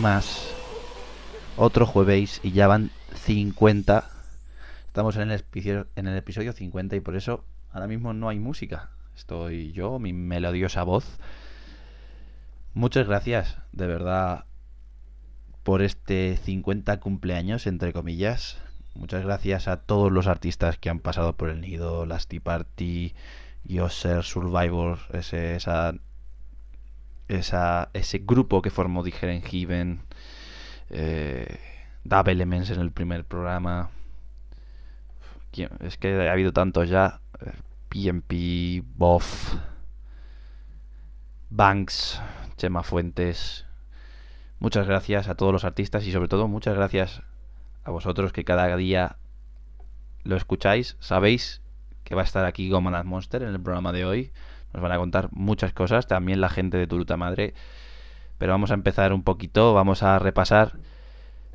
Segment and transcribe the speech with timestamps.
[0.00, 0.50] Más.
[1.56, 4.10] Otro jueves y ya van 50.
[4.86, 8.38] Estamos en el, episodio, en el episodio 50 y por eso ahora mismo no hay
[8.38, 8.90] música.
[9.14, 11.04] Estoy yo, mi melodiosa voz.
[12.72, 14.46] Muchas gracias, de verdad,
[15.62, 18.58] por este 50 cumpleaños, entre comillas.
[18.94, 23.14] Muchas gracias a todos los artistas que han pasado por el nido, Lasty Party,
[23.64, 25.94] Yoser, Survivor, ese, esa,
[27.30, 30.02] esa, ese grupo que formó Digeren Heaven,
[30.90, 31.58] eh,
[32.04, 33.90] Dub Elements en el primer programa.
[35.80, 37.20] Es que ha habido tantos ya.
[37.88, 39.54] PMP, Boff,
[41.48, 42.20] Banks,
[42.56, 43.66] Chema Fuentes.
[44.60, 47.22] Muchas gracias a todos los artistas y sobre todo muchas gracias
[47.82, 49.16] a vosotros que cada día
[50.22, 50.96] lo escucháis.
[51.00, 51.62] Sabéis
[52.04, 54.32] que va a estar aquí Gomanad Monster en el programa de hoy.
[54.72, 57.54] Nos van a contar muchas cosas, también la gente de Turuta Madre.
[58.38, 60.78] Pero vamos a empezar un poquito, vamos a repasar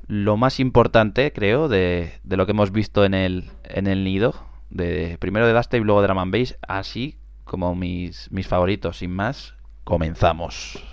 [0.07, 4.35] lo más importante, creo, de, de lo que hemos visto en el, en el nido.
[4.69, 8.97] De, primero de Dasta y luego de Drum Bass, así como mis, mis favoritos.
[8.97, 10.83] Sin más, comenzamos.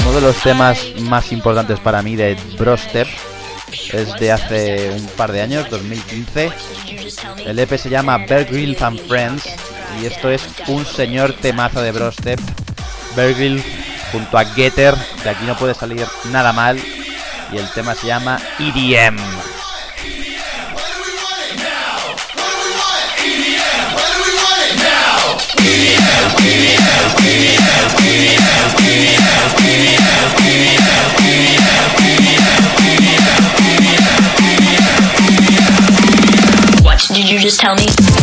[0.00, 3.08] Uno de los temas más importantes para mí de Brostep
[3.92, 6.50] es de hace un par de años, 2015.
[7.44, 8.46] El EP se llama Bear
[8.80, 9.44] and Friends
[10.00, 12.40] y esto es un señor temazo de Brostep.
[13.14, 13.34] Bear
[14.12, 16.78] junto a Getter, de aquí no puede salir nada mal
[17.52, 19.16] y el tema se llama EDM.
[36.82, 38.15] What did you just tell me?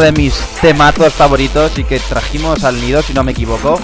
[0.00, 3.80] De mis temazos favoritos y que trajimos al nido, si no me equivoco.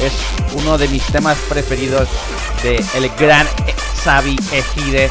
[0.00, 0.12] Es
[0.54, 2.08] uno de mis temas preferidos
[2.62, 3.46] de el gran
[4.04, 5.10] Xavi Ejide.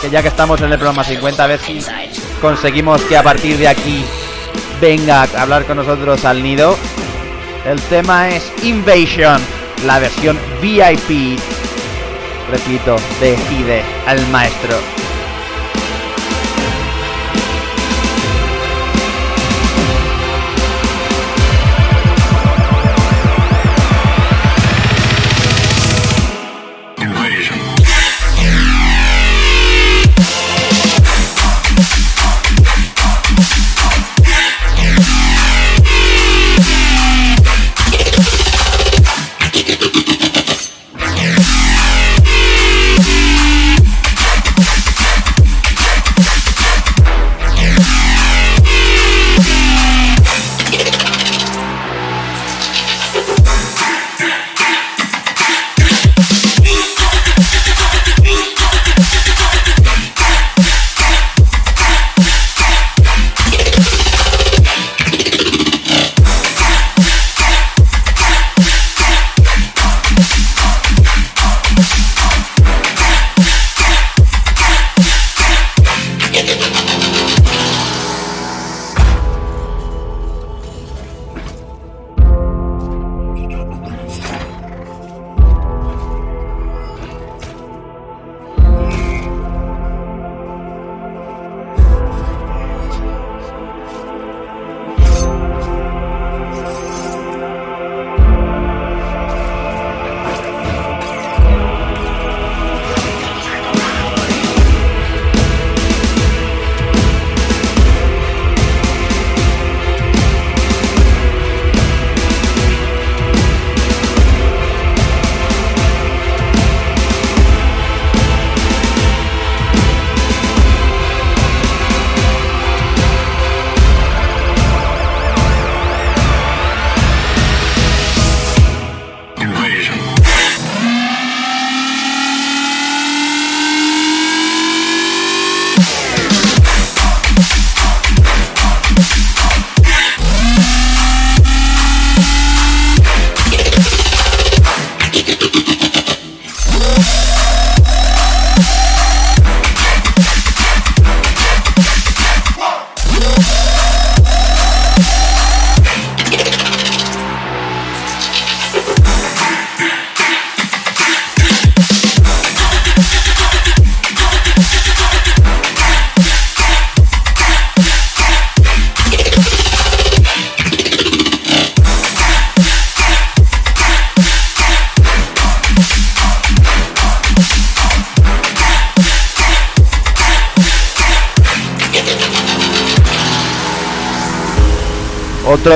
[0.00, 1.80] Que ya que estamos en el programa 50, a ver si
[2.40, 4.04] conseguimos que a partir de aquí
[4.80, 6.76] venga a hablar con nosotros al nido.
[7.64, 9.40] El tema es Invasion,
[9.86, 11.38] la versión VIP,
[12.50, 14.95] repito, de Ejide al maestro.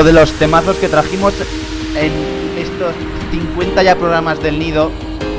[0.04, 1.34] De los temazos que trajimos
[1.94, 2.10] en
[2.58, 2.94] estos
[3.30, 4.90] 50 ya programas del nido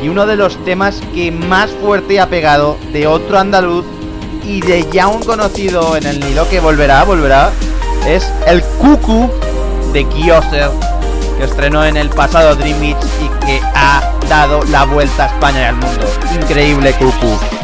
[0.04, 3.86] y uno de los temas que más fuerte ha pegado de otro andaluz
[4.46, 7.52] y de ya un conocido en el nido que volverá, volverá,
[8.08, 9.32] es el Cucu
[9.94, 10.70] de Kioser
[11.40, 15.62] que estrenó en el pasado Dream Beach y que ha dado la vuelta a España
[15.62, 16.06] y al mundo.
[16.40, 17.61] Increíble Cucu.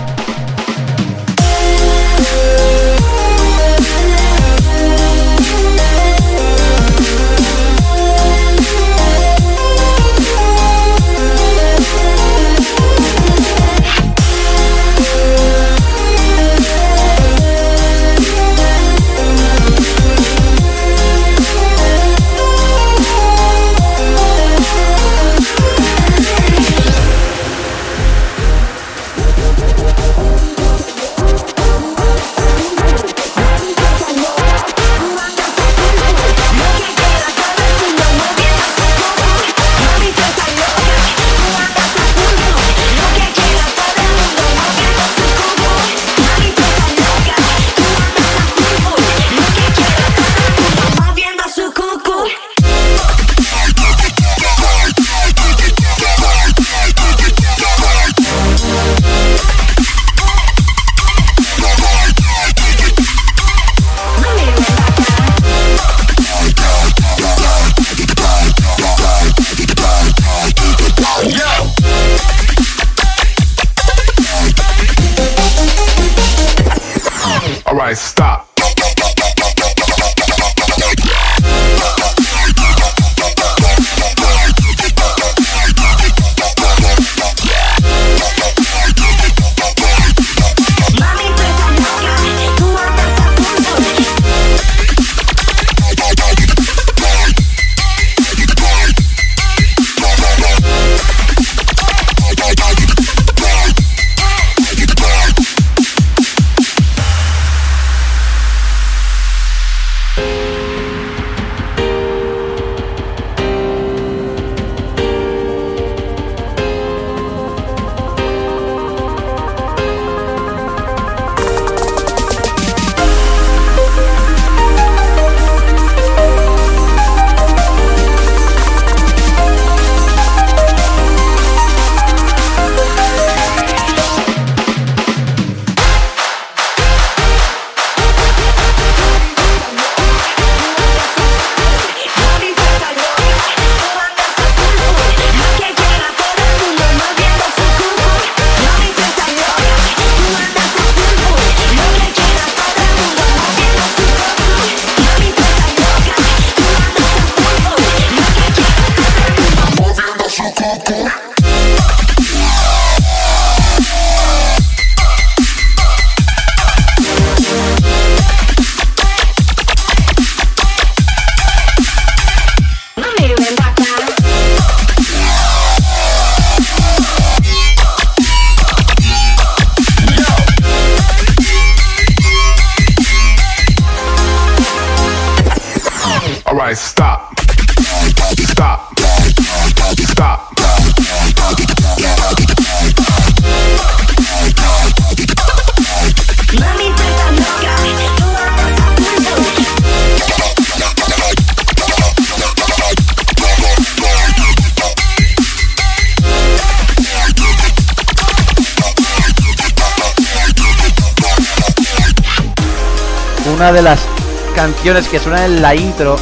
[215.11, 216.17] Que suenan en la intro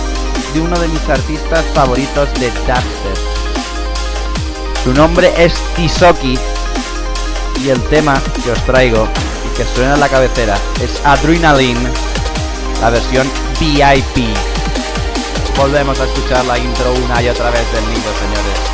[0.53, 3.17] de uno de mis artistas favoritos de dubstep.
[4.83, 6.37] Su nombre es Tisoki
[7.63, 9.07] y el tema que os traigo
[9.45, 11.89] y que suena en la cabecera es Adrenaline,
[12.81, 13.27] la versión
[13.59, 14.35] VIP.
[15.57, 18.64] Volvemos a escuchar la intro una y otra vez del nido, señores.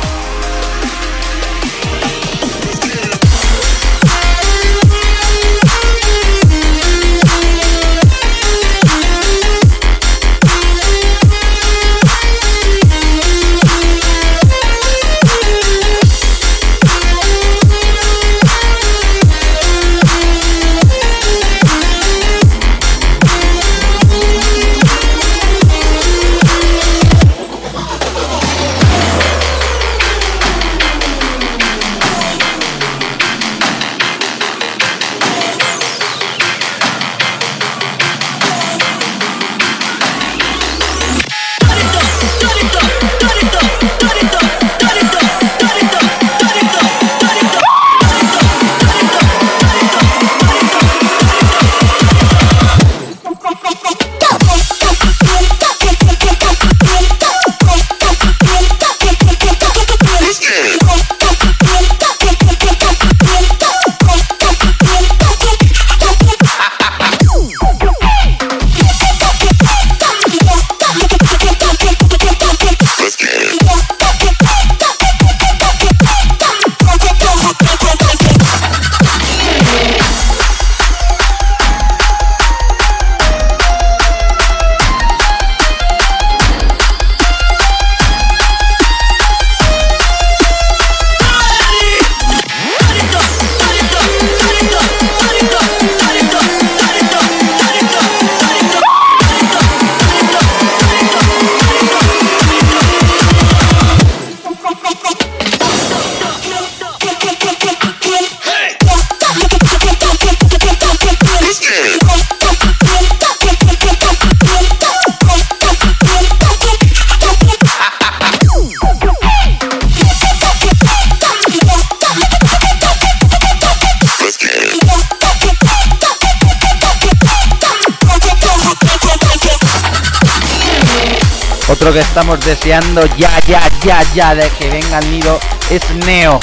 [131.92, 133.04] Que estamos deseando.
[133.18, 135.38] Ya, ya, ya, ya de que venga al nido.
[135.68, 136.40] Es Neo,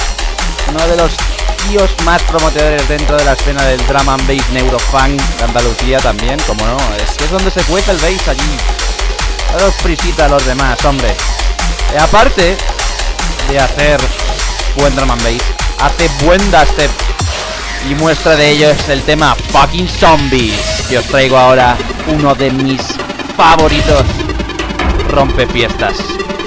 [0.68, 1.12] uno de los
[1.68, 6.40] tíos más promotores dentro de la escena del drum and bass neurofunk de Andalucía también,
[6.46, 8.58] como no, es que es donde se cuece el bass allí.
[9.52, 11.16] Daros prisita a los demás, hombre.
[11.96, 12.56] Y aparte
[13.50, 14.00] de hacer
[14.78, 15.42] buen drum and bass,
[15.80, 16.92] hace buen dubstep.
[17.90, 21.76] Y muestra de ello es el tema Fucking Zombies, que os traigo ahora
[22.08, 22.82] uno de mis
[23.36, 24.04] favoritos
[25.10, 26.39] rompe fiestas.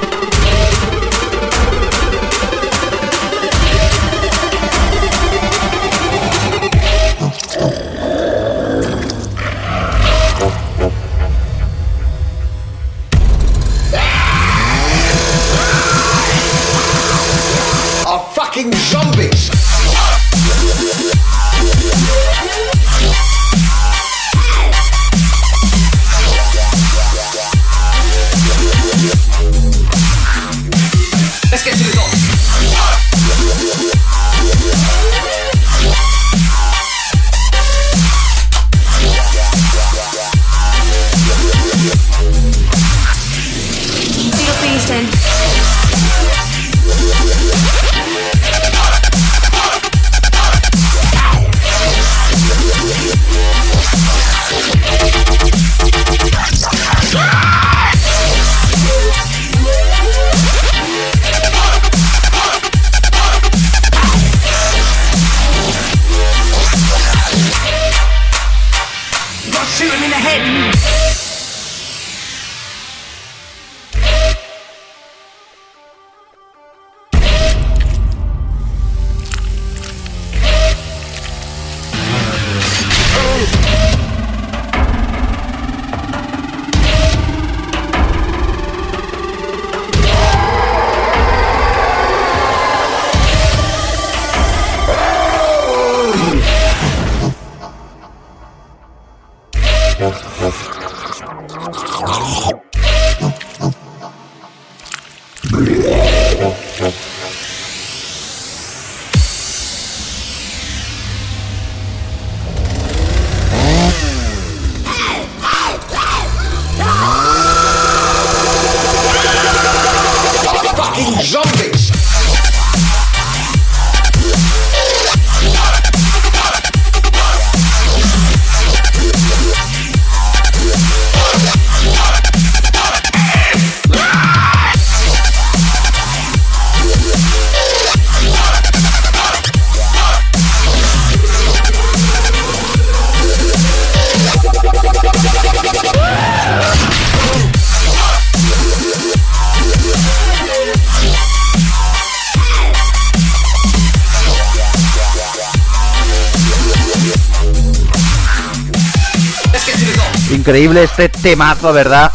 [161.22, 162.12] Temazo, ¿verdad?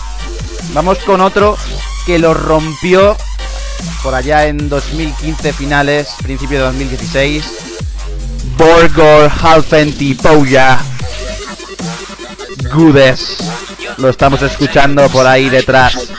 [0.73, 1.57] Vamos con otro
[2.05, 3.17] que lo rompió
[4.03, 7.45] por allá en 2015 finales, principio de 2016.
[8.57, 10.79] Borgor Halfenti Pouya.
[12.73, 13.37] Goodes.
[13.97, 16.09] Lo estamos escuchando por ahí detrás.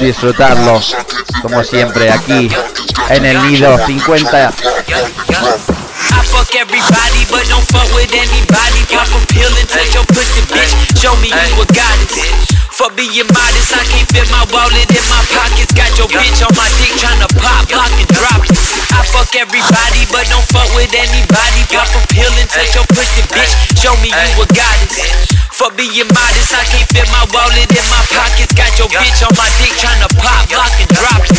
[0.00, 0.80] Disfrutarlo,
[1.42, 2.50] como siempre, aquí
[3.10, 4.52] en el nido 50.
[6.46, 8.80] Fuck everybody, but don't fuck with anybody.
[8.86, 10.78] Pop a pill and touch your pussy, bitch.
[10.94, 12.54] Show me you a goddess.
[12.70, 15.74] For being modest, I can't fit my wallet in my pockets.
[15.74, 18.54] Got your bitch on my dick tryna pop, lock and drop it.
[18.94, 21.66] I fuck everybody, but don't fuck with anybody.
[21.66, 23.82] Pop a pill and touch your pussy, bitch.
[23.82, 25.25] Show me you a goddess.
[25.56, 28.52] For being modest, I can't fit my wallet in my pockets.
[28.52, 31.32] Got your bitch on my dick tryna pop, lock and drop it.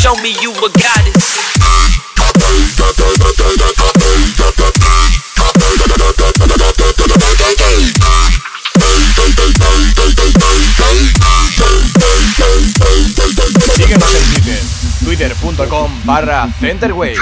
[0.00, 1.50] Show me you a goddess.
[13.76, 14.39] Síguenos
[15.10, 17.18] twitter.com barra Centerwave.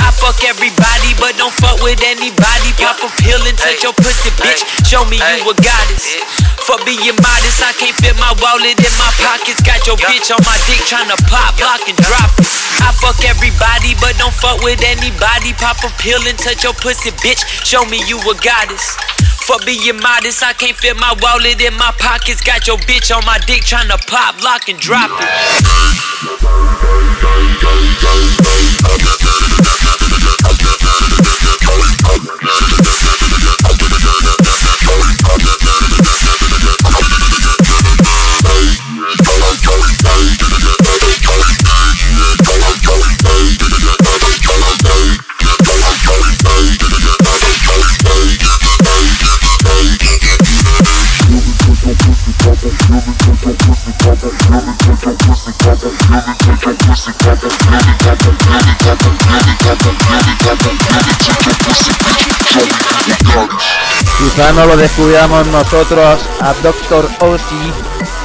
[0.00, 2.72] I fuck everybody, but don't fuck with anybody.
[2.80, 4.64] Pop a pill and touch your pussy, bitch.
[4.88, 6.16] Show me you a goddess.
[6.64, 9.60] For being modest, I can't fit my wallet in my pockets.
[9.60, 12.48] Got your bitch on my dick tryna pop, lock and drop it.
[12.82, 15.54] I fuck everybody, but don't fuck with anybody.
[15.54, 17.42] Pop a pill and touch your pussy, bitch.
[17.66, 18.96] Show me you a goddess.
[19.46, 22.42] For being modest, I can't fit my wallet in my pockets.
[22.42, 25.10] Got your bitch on my dick tryna pop, lock and drop
[32.78, 32.81] it.
[64.18, 67.72] Quizá no lo descubriéramos nosotros a Doctor Ozzy,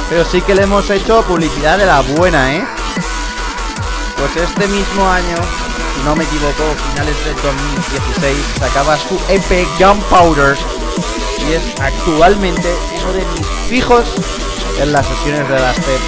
[0.08, 2.77] pero sí que le hemos hecho publicidad de la buena, ¿eh?
[4.18, 5.36] Pues este mismo año,
[5.94, 10.56] si no me equivoco, finales del 2016, sacaba su EP Gunpowder
[11.48, 14.04] y es actualmente uno de mis fijos
[14.80, 16.00] en las sesiones de las TED.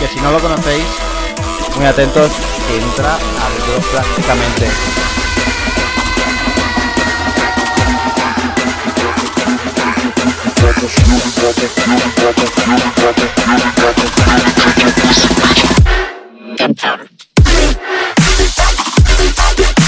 [0.00, 0.84] Que si no lo conocéis,
[1.76, 2.32] muy atentos,
[2.72, 4.68] entra al blog prácticamente.
[17.58, 17.78] Thank
[19.82, 19.87] you.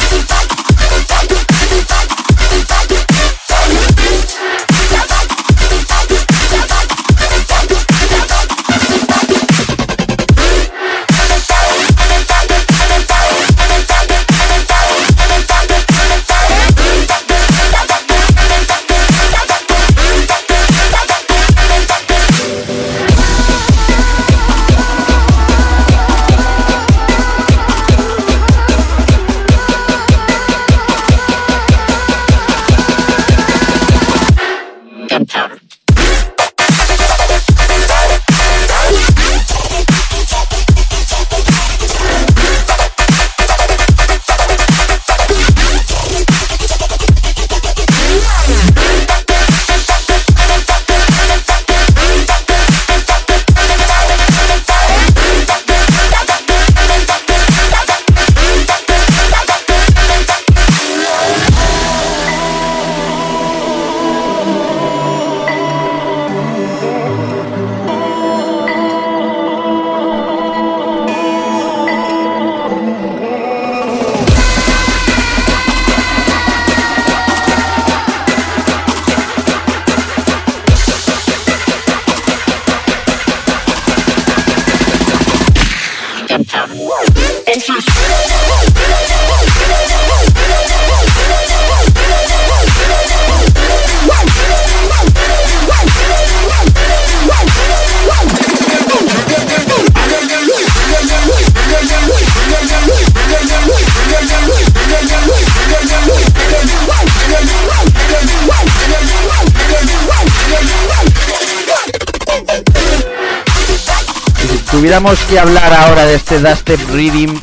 [115.01, 117.35] Que hablar ahora de este dubstep reading,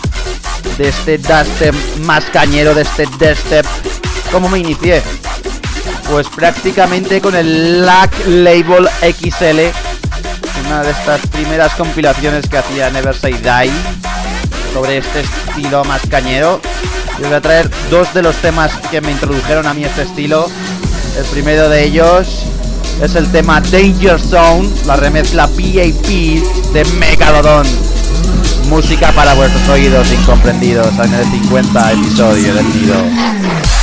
[0.78, 1.74] de este dubstep
[2.06, 3.66] más cañero, de este dubstep,
[4.32, 5.02] ¿cómo me inicié?
[6.12, 9.60] Pues prácticamente con el LAC Label XL,
[10.68, 13.72] una de estas primeras compilaciones que hacía Never Say Die
[14.72, 16.62] sobre este estilo más cañero.
[17.18, 20.48] Voy a traer dos de los temas que me introdujeron a mí este estilo.
[21.18, 22.44] El primero de ellos
[23.02, 26.08] es el tema Danger Zone, la remezcla PAP
[26.74, 27.66] de Megalodon.
[28.70, 33.77] Música para vuestros oídos incomprendidos en el 50 episodio del Nido.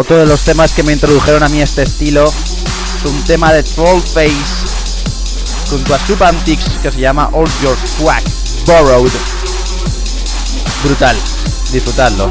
[0.00, 3.64] Otro de los temas que me introdujeron a mí este estilo es un tema de
[3.64, 4.30] Trollface
[5.68, 8.22] junto a Subantics que se llama All Your Swag
[8.64, 9.10] Borrowed.
[10.84, 11.16] Brutal,
[11.72, 12.30] disfrutadlo.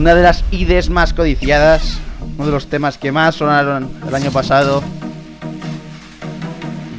[0.00, 1.98] Una de las IDs más codiciadas,
[2.38, 4.82] uno de los temas que más sonaron el año pasado.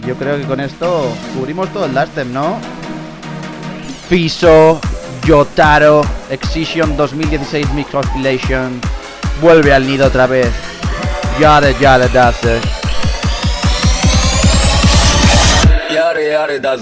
[0.05, 2.59] Yo creo que con esto cubrimos todo el last time, ¿no?
[4.07, 4.79] Piso,
[5.25, 8.79] Yotaro, Excision 2016 Mix Oscillation,
[9.41, 10.51] vuelve al nido otra vez.
[11.39, 12.59] Yare, yare, dase.
[15.91, 16.77] Yare yare da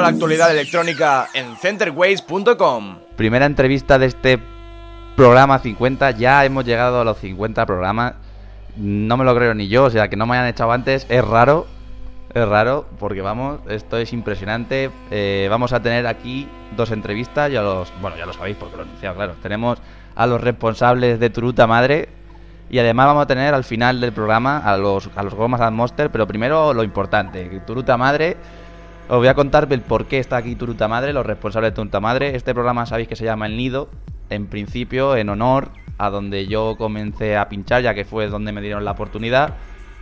[0.00, 2.98] la actualidad electrónica en centerways.com.
[3.16, 4.38] Primera entrevista de este
[5.16, 6.12] programa 50.
[6.12, 8.14] Ya hemos llegado a los 50 programas.
[8.76, 11.06] No me lo creo ni yo, o sea, que no me hayan echado antes.
[11.08, 11.66] Es raro,
[12.32, 14.90] es raro, porque vamos, esto es impresionante.
[15.10, 18.82] Eh, vamos a tener aquí dos entrevistas, ya los, bueno, ya lo sabéis porque lo
[18.82, 19.34] he anunciado, claro.
[19.42, 19.78] Tenemos
[20.14, 22.08] a los responsables de Turuta Madre
[22.70, 26.10] y además vamos a tener al final del programa a los, a los Gomas Monster,
[26.10, 28.36] pero primero lo importante, Turuta Madre.
[29.10, 31.98] Os voy a contar el por qué está aquí Turuta Madre, los responsables de Turuta
[31.98, 32.36] Madre.
[32.36, 33.88] Este programa sabéis que se llama El Nido,
[34.28, 38.60] en principio en honor a donde yo comencé a pinchar, ya que fue donde me
[38.60, 39.54] dieron la oportunidad.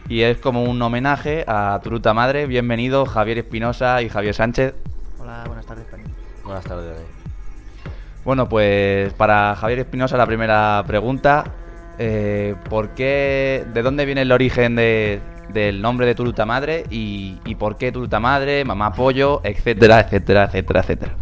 [0.09, 2.47] Y es como un homenaje a Turuta Madre.
[2.47, 4.75] Bienvenido Javier Espinosa y Javier Sánchez.
[5.21, 6.03] Hola, buenas tardes, Pani.
[6.43, 6.99] Buenas tardes.
[8.25, 11.45] Bueno, pues para Javier Espinosa la primera pregunta.
[11.99, 15.21] Eh, ¿Por qué, de dónde viene el origen de-
[15.53, 20.81] del nombre de Turuta Madre y, por qué Turuta Madre, Mamá Pollo, etcétera, etcétera, etcétera,
[20.81, 21.15] etcétera?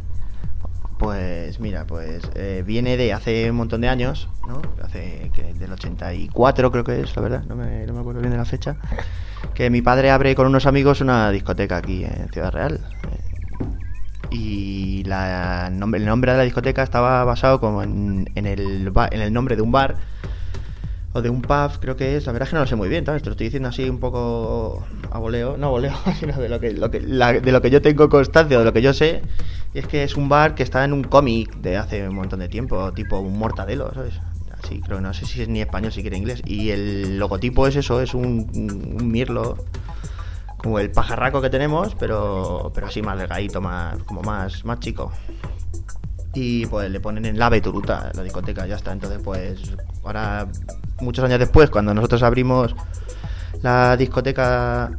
[0.99, 4.63] Pues mira, pues eh, viene de hace un montón de años, ¿no?
[4.83, 8.45] Hace que del 84 creo que es, la verdad, no me, acuerdo bien de la
[8.45, 8.77] fecha.
[9.55, 12.81] Que mi padre abre con unos amigos una discoteca aquí en Ciudad Real.
[14.31, 19.33] Y la, el nombre, de la discoteca estaba basado como en, en el, en el
[19.33, 19.97] nombre de un bar
[21.15, 22.27] o de un pub, creo que es.
[22.27, 23.23] La verdad es que no lo sé muy bien, ¿sabes?
[23.23, 25.57] Te lo estoy diciendo así un poco a voleo.
[25.57, 28.09] No a voleo, sino de lo que, lo que, la- de lo que yo tengo
[28.09, 29.23] constancia, de lo que yo sé.
[29.73, 32.41] Y es que es un bar que está en un cómic de hace un montón
[32.41, 34.15] de tiempo, tipo un mortadelo, ¿sabes?
[34.63, 36.43] Así, creo, no sé si es ni español, si quiere inglés.
[36.47, 38.51] Y el logotipo es eso, es un,
[38.99, 39.57] un mirlo,
[40.57, 45.13] como el pajarraco que tenemos, pero, pero así más delgadito, más, como más, más chico.
[46.35, 48.93] Y pues le ponen en la Turuta, la discoteca, ya está.
[48.93, 49.61] Entonces, pues
[50.03, 50.49] ahora,
[51.01, 52.75] muchos años después, cuando nosotros abrimos
[53.63, 54.91] la discoteca,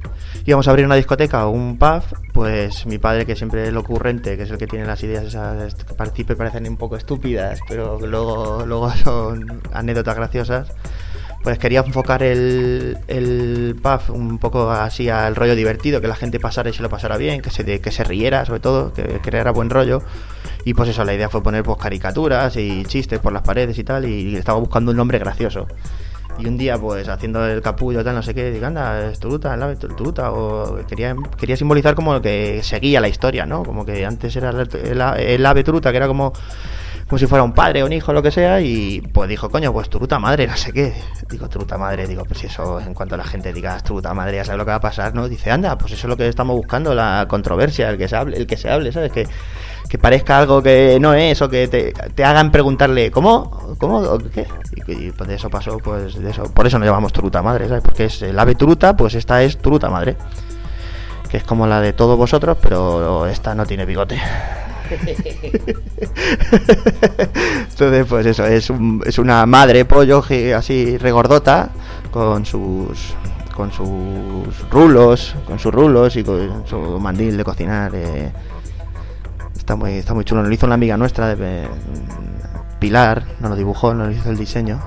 [0.45, 2.01] íbamos a abrir una discoteca o un pub,
[2.33, 5.35] pues mi padre, que siempre es el ocurrente, que es el que tiene las ideas
[5.75, 10.71] que principio parecen un poco estúpidas, pero luego, luego son anécdotas graciosas,
[11.43, 16.39] pues quería enfocar el, el pub un poco así al rollo divertido, que la gente
[16.39, 19.51] pasara y se lo pasara bien, que se, que se riera sobre todo, que creara
[19.51, 20.01] buen rollo.
[20.65, 23.83] Y pues eso, la idea fue poner pues caricaturas y chistes por las paredes y
[23.83, 25.67] tal, y estaba buscando un nombre gracioso.
[26.37, 29.53] Y un día, pues haciendo el capullo, tal, no sé qué, digo, anda, es Turuta,
[29.53, 33.63] ave Turuta, o quería, quería simbolizar como que seguía la historia, ¿no?
[33.63, 36.33] Como que antes era el, el- el ave Turuta, que era como,
[37.07, 39.87] como si fuera un padre, un hijo, lo que sea, y pues dijo, coño, pues
[39.89, 40.93] Turuta madre, no sé qué.
[41.29, 44.43] Digo, Turuta madre, digo, pues si eso, en cuanto la gente diga Turuta madre, ya
[44.43, 45.29] sabe lo que va a pasar, ¿no?
[45.29, 48.35] Dice, anda, pues eso es lo que estamos buscando, la controversia, el que se hable,
[48.35, 49.11] el que se hable, ¿sabes?
[49.13, 49.25] Que,
[49.89, 53.75] que parezca algo que no es, o que te, te hagan preguntarle, ¿cómo?
[53.77, 53.97] ¿Cómo?
[53.99, 54.47] ¿O ¿Qué?
[54.87, 57.67] Y, y, pues de eso pasó, pues de eso, por eso nos llamamos Turuta madre,
[57.67, 57.83] ¿sabes?
[57.83, 60.15] Porque es el ave Turuta, pues esta es Turuta madre.
[61.29, 64.19] Que es como la de todos vosotros, pero esta no tiene bigote.
[67.69, 70.23] Entonces, pues eso, es, un- es una madre pollo
[70.55, 71.69] así regordota
[72.11, 73.13] con sus
[73.55, 77.91] con sus rulos, con sus rulos y con su mandil de cocinar.
[77.95, 78.31] eh.
[79.65, 80.41] Está muy está muy chulo.
[80.41, 81.67] Nos lo hizo una amiga nuestra de
[82.77, 84.79] Pilar, nos lo dibujó, nos hizo el diseño.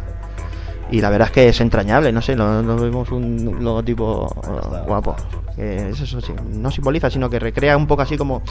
[0.89, 4.85] Y la verdad es que es entrañable, no sé, lo, lo vemos un logotipo eh,
[4.87, 5.17] guapo.
[5.57, 8.43] Es eso sí, no simboliza, sino que recrea un poco así como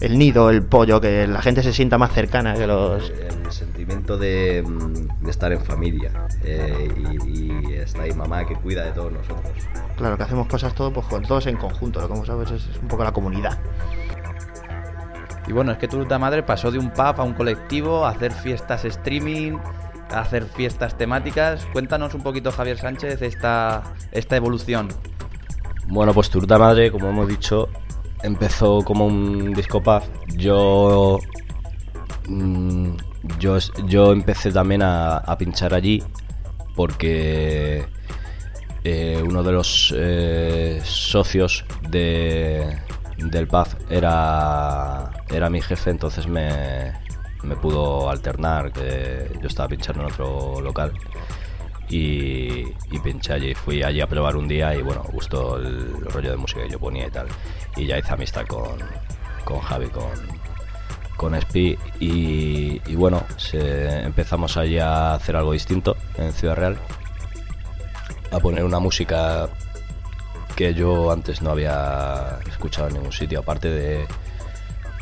[0.00, 3.08] el nido, el pollo, que la gente se sienta más cercana que los...
[3.08, 6.10] El sentimiento de, mm, de estar en familia
[6.42, 6.88] eh,
[7.24, 9.52] y, y está ahí mamá que cuida de todos nosotros.
[9.96, 12.88] Claro, que hacemos cosas todo, pues con todos en conjunto, como sabes, es, es un
[12.88, 13.56] poco la comunidad.
[15.50, 18.30] Y bueno, es que Turuta Madre pasó de un pub a un colectivo, a hacer
[18.30, 19.58] fiestas streaming,
[20.08, 21.66] a hacer fiestas temáticas.
[21.72, 23.82] Cuéntanos un poquito, Javier Sánchez, esta,
[24.12, 24.90] esta evolución.
[25.88, 27.68] Bueno, pues Turuta Madre, como hemos dicho,
[28.22, 30.02] empezó como un disco pub.
[30.36, 31.18] Yo,
[32.28, 32.90] mm,
[33.40, 36.00] yo, yo empecé también a, a pinchar allí
[36.76, 37.84] porque
[38.84, 42.78] eh, uno de los eh, socios de,
[43.22, 46.92] del pub era, era mi jefe, entonces me,
[47.42, 50.92] me pudo alternar, que yo estaba pinchando en otro local
[51.90, 52.64] y,
[53.02, 53.54] pinché allí.
[53.54, 56.78] Fui allí a probar un día y bueno, gustó el rollo de música que yo
[56.78, 57.26] ponía y tal.
[57.76, 58.78] Y ya hice amistad con,
[59.44, 60.10] con Javi, con,
[61.16, 66.78] con Spi y, bueno, empezamos allí a hacer algo distinto en Ciudad Real.
[68.30, 69.48] A poner una música
[70.56, 74.06] que yo antes no había escuchado en ningún sitio, aparte de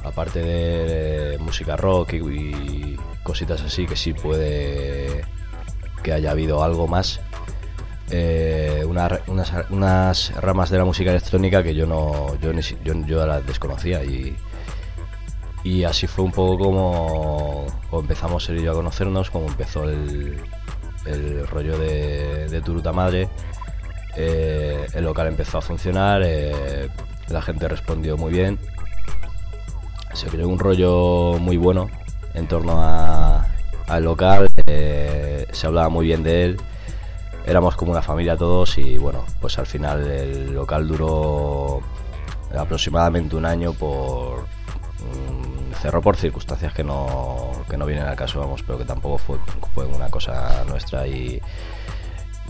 [0.05, 5.25] aparte de música rock y, cositas así que sí puede
[6.03, 7.21] que haya habido algo más
[8.11, 9.21] eh, una-
[9.69, 12.53] unas, ramas de la música electrónica que yo no yo,
[12.85, 14.35] yo, yo las desconocía y
[15.65, 20.41] y así fue un poco como, empezamos él y a conocernos como empezó el,
[21.05, 23.29] el rollo de, de Turuta Madre
[24.17, 26.89] Eh, el local empezó a funcionar eh,
[27.29, 28.59] la gente respondió muy bien.
[30.15, 31.89] Se creó un rollo muy bueno
[32.35, 33.47] en torno a-
[33.87, 36.61] al local, eh, se hablaba muy bien de él,
[37.47, 41.81] éramos como una familia todos y bueno, pues al final el local duró
[42.57, 44.47] aproximadamente un año por,
[45.01, 49.17] Mm, cerró por circunstancias que no, que no vienen al caso, vamos, pero que tampoco
[49.17, 49.39] fue,
[49.73, 51.41] fue una cosa nuestra y,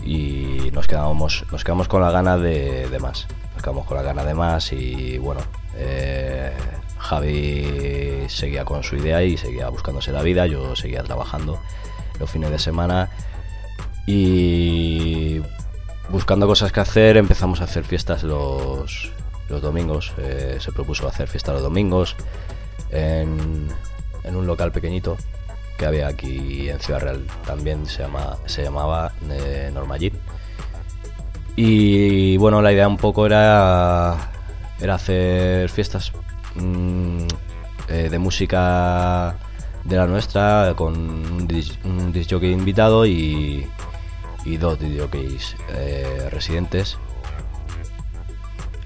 [0.03, 3.27] y nos quedamos, nos quedamos con la gana de, más.
[3.53, 5.41] Nos quedamos con la gana de más y bueno,
[5.75, 6.53] eh,
[6.97, 11.59] Javi seguía con su idea y seguía buscándose la vida, yo seguía trabajando
[12.19, 13.09] los fines de semana
[14.05, 15.41] y
[16.09, 19.11] buscando cosas que hacer empezamos a hacer fiestas los,
[19.49, 20.13] los domingos.
[20.17, 22.15] Eh, se propuso hacer fiesta los domingos
[22.91, 23.69] en
[24.25, 25.17] un local pequeñito
[25.79, 27.25] que había aquí en Ciudad Real.
[27.45, 29.97] También se, llama, se llamaba eh, Norma.
[31.55, 34.15] Y bueno, la idea un poco era,
[34.79, 36.11] era hacer fiestas
[36.55, 37.23] mm,
[37.89, 39.35] eh, de música
[39.83, 43.65] de la nuestra con un dis- un disc jockey invitado y,
[44.45, 46.97] y dos disc jockeys eh, residentes.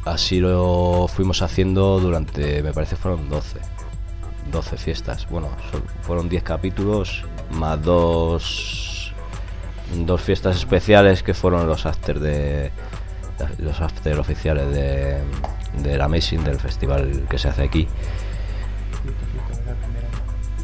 [0.06, 3.60] Así lo fuimos haciendo durante, me parece fueron 12.
[4.54, 5.28] 12 fiestas.
[5.30, 5.49] Bueno,
[6.04, 9.14] fueron 10 capítulos más dos
[10.06, 12.72] dos fiestas especiales que fueron los after de
[13.60, 15.22] los after oficiales de
[15.84, 17.88] del Amazing del festival que se hace aquí.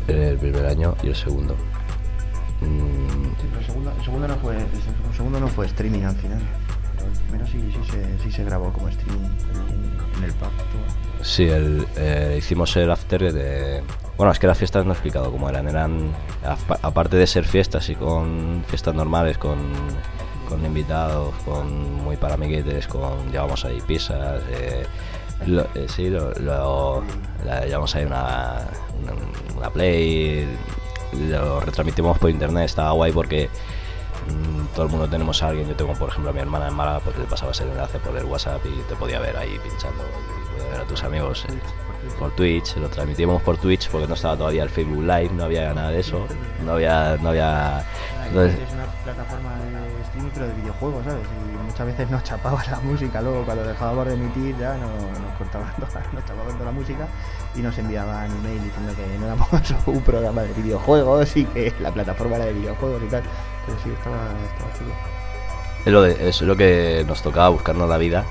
[0.07, 1.55] El primer año y el segundo.
[2.59, 2.65] Sí,
[3.49, 6.41] pero el segundo, el segundo no fue, el segundo no fue streaming al final.
[7.29, 9.25] Primero sí, sí, se, sí se grabó como streaming
[10.17, 10.49] en, el pub.
[11.21, 13.83] Sí, el, eh, hicimos el after de...
[14.17, 15.67] Bueno, es que las fiestas no he explicado cómo eran.
[15.67, 16.11] Eran,
[16.45, 19.59] apa- aparte de ser fiestas y con fiestas normales, con,
[20.47, 24.41] con invitados, con muy para amiguetes, con llevamos ahí pizzas.
[24.51, 24.85] eh,
[25.45, 27.03] lo- eh, sí, lo, lo-
[27.65, 28.61] llevamos ahí una,
[29.01, 29.13] una,
[29.57, 30.47] una play,
[31.29, 33.49] lo retransmitimos por internet, estaba guay porque
[34.75, 35.67] todo el mundo tenemos a alguien.
[35.67, 38.15] Yo tengo, por ejemplo, a mi hermana en Málaga, pues le pasabas el enlace por
[38.17, 41.57] el WhatsApp y te podía ver ahí pinchando, y podía ver a tus amigos eh,
[42.17, 42.75] por Twitch.
[42.77, 45.99] Lo transmitimos por Twitch porque no estaba todavía el Facebook Live, no había nada de
[45.99, 46.25] eso,
[46.65, 47.83] no había, no había.
[48.27, 51.23] entonces- es una plataforma de streaming pero de videojuegos, ¿sabes?
[51.25, 55.37] Y muchas veces nos chapaba la música, luego cuando dejábamos de emitir ya no, nos
[55.37, 57.07] cortaban toda, nos chapaban toda la música
[57.55, 59.47] y nos enviaban email diciendo que no éramos
[59.87, 63.23] un programa de videojuegos y que la plataforma era de videojuegos y tal.
[63.83, 64.17] Sí, estaba,
[64.77, 64.91] chulo.
[65.85, 68.25] Es lo, es lo que nos tocaba buscarnos la vida.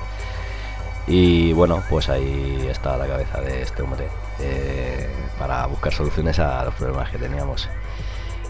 [1.07, 4.07] Y bueno, pues ahí está la cabeza de este hombre
[4.39, 5.09] eh,
[5.39, 7.67] para buscar soluciones a los problemas que teníamos.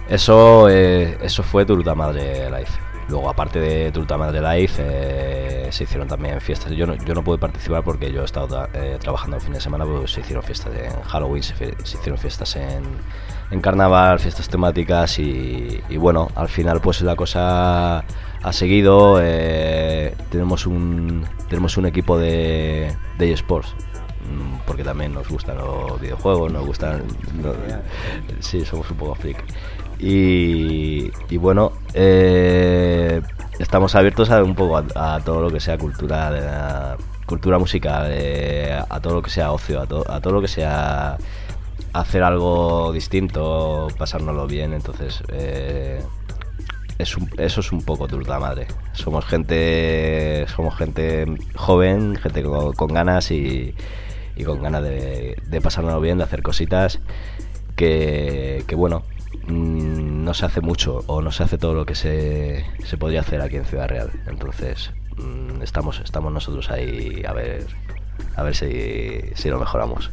[0.10, 2.89] Eso, eh, eso fue Turuta Madre Live.
[3.10, 6.72] Luego, aparte de Turuta Madre Live, eh, se hicieron también fiestas.
[6.74, 9.60] Yo no, yo no pude participar porque yo he estado eh, trabajando el fin de
[9.60, 12.84] semana, pues se hicieron fiestas en Halloween, se, hicieron fiestas en,
[13.50, 18.06] en carnaval, fiestas temáticas y, bueno, al final pues la cosa
[18.44, 19.20] ha seguido.
[19.22, 23.74] eh, tenemos un tenemos un equipo de, de eSports
[24.30, 27.04] mm, porque también nos gustan los videojuegos, nos gustan...
[28.40, 29.44] sí, somos un poco freak.
[30.00, 33.22] Y, bueno, eh,
[33.60, 36.96] estamos abiertos a un poco a, todo lo que sea cultura,
[37.26, 40.48] cultura musical, eh, a todo lo que sea ocio, a, to- a todo lo que
[40.48, 41.18] sea
[41.92, 44.74] hacer algo distinto, pasárnoslo bien.
[44.74, 46.02] Entonces, eh,
[46.98, 48.68] eso es un poco turta madre.
[48.94, 51.26] Somos gente, somos gente
[51.56, 53.76] joven, gente con, ganas y,
[54.46, 57.00] con ganas de, pasárnoslo bien, de hacer cositas
[57.76, 59.04] que bueno,
[59.48, 63.22] mm, no se hace mucho o no se hace todo lo que se, se podría
[63.22, 64.12] hacer aquí en Ciudad Real.
[64.28, 67.66] Entonces, mm, estamos, estamos nosotros ahí a ver,
[68.36, 70.12] a ver si, si lo mejoramos.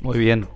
[0.00, 0.48] Muy bien.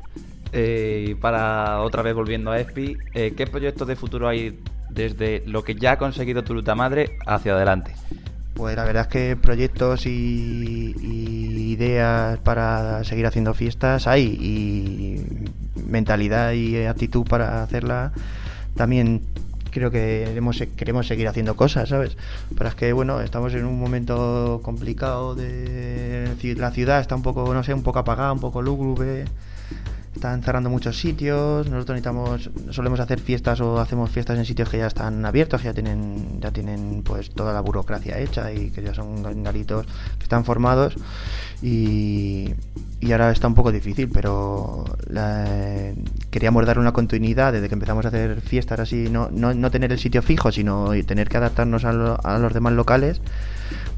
[0.53, 4.59] Eh, para otra vez volviendo a ESPI, eh, ¿qué proyectos de futuro hay
[4.91, 7.95] desde lo que ya ha conseguido Turuta Madre hacia adelante?
[8.57, 10.95] Pues la verdad es que proyectos y,
[11.77, 18.13] ideas para seguir haciendo fiestas hay y mentalidad y actitud para hacerla
[18.75, 19.21] también
[19.71, 22.17] creo que queremos, queremos seguir haciendo cosas, ¿sabes?
[22.57, 27.53] Pero es que, bueno, estamos en un momento complicado de la ciudad, está un poco,
[27.53, 29.27] no sé, un poco apagada, un poco lúgubre,
[30.17, 34.79] están cerrando muchos sitios, nosotros necesitamos, solemos hacer fiestas o hacemos fiestas en sitios que
[34.79, 38.83] ya están abiertos, que ya tienen, ya tienen pues toda la burocracia hecha y que
[38.83, 39.87] ya son garitos
[40.19, 40.97] que están formados.
[41.63, 42.55] Y,
[43.01, 45.93] y ahora está un poco difícil, pero la-
[46.31, 49.93] queríamos dar una continuidad desde que empezamos a hacer fiestas así, no, no, no tener
[49.93, 53.21] el sitio fijo, sino tener que adaptarnos a, lo- a los demás locales,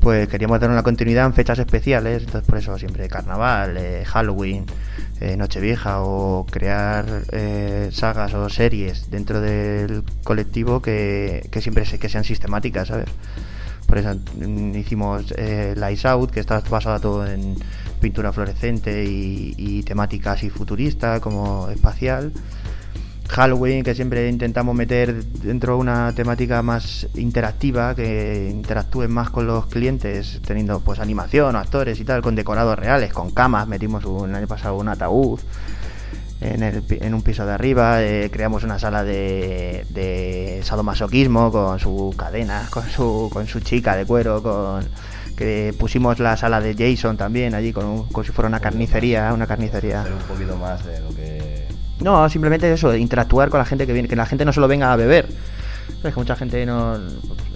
[0.01, 4.65] pues queríamos dar una continuidad en fechas especiales, entonces por eso siempre carnaval, eh, Halloween,
[5.21, 11.99] eh, Nochevieja o crear eh, sagas o series dentro del colectivo que, que siempre se,
[11.99, 13.09] que sean sistemáticas, ¿sabes?
[13.87, 17.57] Por eso mm, hicimos eh, Lights Out, que está basada todo en
[18.01, 22.33] pintura fluorescente y, y temática así futurista, como espacial.
[23.29, 29.47] Halloween, que siempre intentamos meter dentro de una temática más interactiva, que interactúen más con
[29.47, 34.35] los clientes, teniendo pues animación, actores y tal, con decorados reales, con camas, metimos un
[34.35, 35.41] año pasado un ataúd
[36.41, 41.79] en, el en un piso de arriba, eh, creamos una sala de, de sadomasoquismo con
[41.81, 44.85] su cadena, con su, con su chica de cuero, con
[45.37, 49.33] que pusimos la sala de Jason también allí, con, un- como si fuera una carnicería,
[49.33, 50.05] una carnicería.
[50.05, 51.28] Un poquito más de lo que.
[52.01, 54.93] No, simplemente eso, interactuar con la gente que viene, que la gente no solo venga
[54.93, 55.29] a beber.
[56.01, 56.97] Sabes que mucha gente no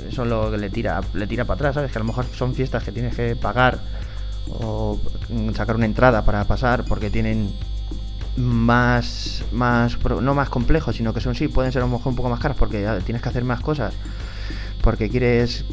[0.09, 1.91] eso es lo que le tira, le tira para atrás, ¿sabes?
[1.91, 3.79] Que a lo mejor son fiestas que tienes que pagar
[4.49, 4.99] o
[5.55, 7.51] sacar una entrada para pasar porque tienen
[8.37, 12.17] más más no más complejos, sino que son sí, pueden ser a lo mejor un
[12.17, 13.95] poco más caras porque tienes que hacer más cosas.
[14.83, 15.65] Porque quieres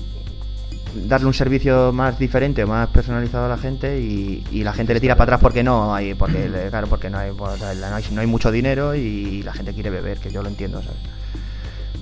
[0.94, 5.16] darle un servicio más diferente, más personalizado a la gente y, la gente le tira
[5.16, 8.52] para atrás porque no hay, porque claro, porque no hay, no hay, no hay mucho
[8.52, 11.00] dinero y la gente quiere beber, que yo lo entiendo, ¿sabes?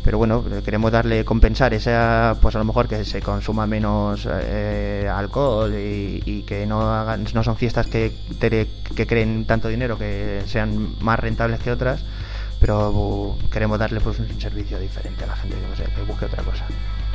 [0.04, 5.10] Pero bueno, queremos darle, compensar esa, pues a lo mejor que se consuma menos eh,
[5.14, 10.96] alcohol y, que no hagan, no son fiestas que, que creen tanto dinero, que sean
[11.02, 12.06] más rentables que otras,
[12.60, 16.26] pero queremos darle pues un servicio diferente a la gente, que, no sé, que busque
[16.26, 16.66] otra cosa,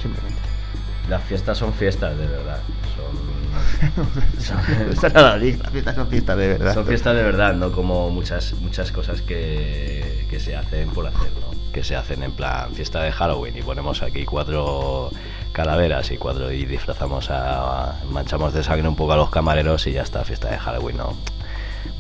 [0.01, 0.62] simplemente.
[1.09, 2.61] Las fiestas son fiestas, de verdad.
[2.97, 3.43] Son.
[5.03, 6.75] Las fiestas son fiestas de verdad.
[6.75, 11.31] Son fiestas de verdad, no como muchas muchas cosas que, que se hacen por hacer,
[11.41, 11.73] ¿no?
[11.73, 15.11] Que se hacen en plan fiesta de Halloween y ponemos aquí cuatro
[15.53, 19.93] calaveras y cuatro y disfrazamos a, manchamos de sangre un poco a los camareros y
[19.93, 21.17] ya está, fiesta de Halloween, ¿no?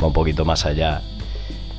[0.01, 1.03] Va un poquito más allá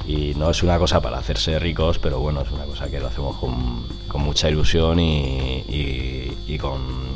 [0.05, 3.07] y no es una cosa para hacerse ricos, pero bueno, es una cosa que lo
[3.07, 7.12] hacemos con, con mucha ilusión y, y, y con...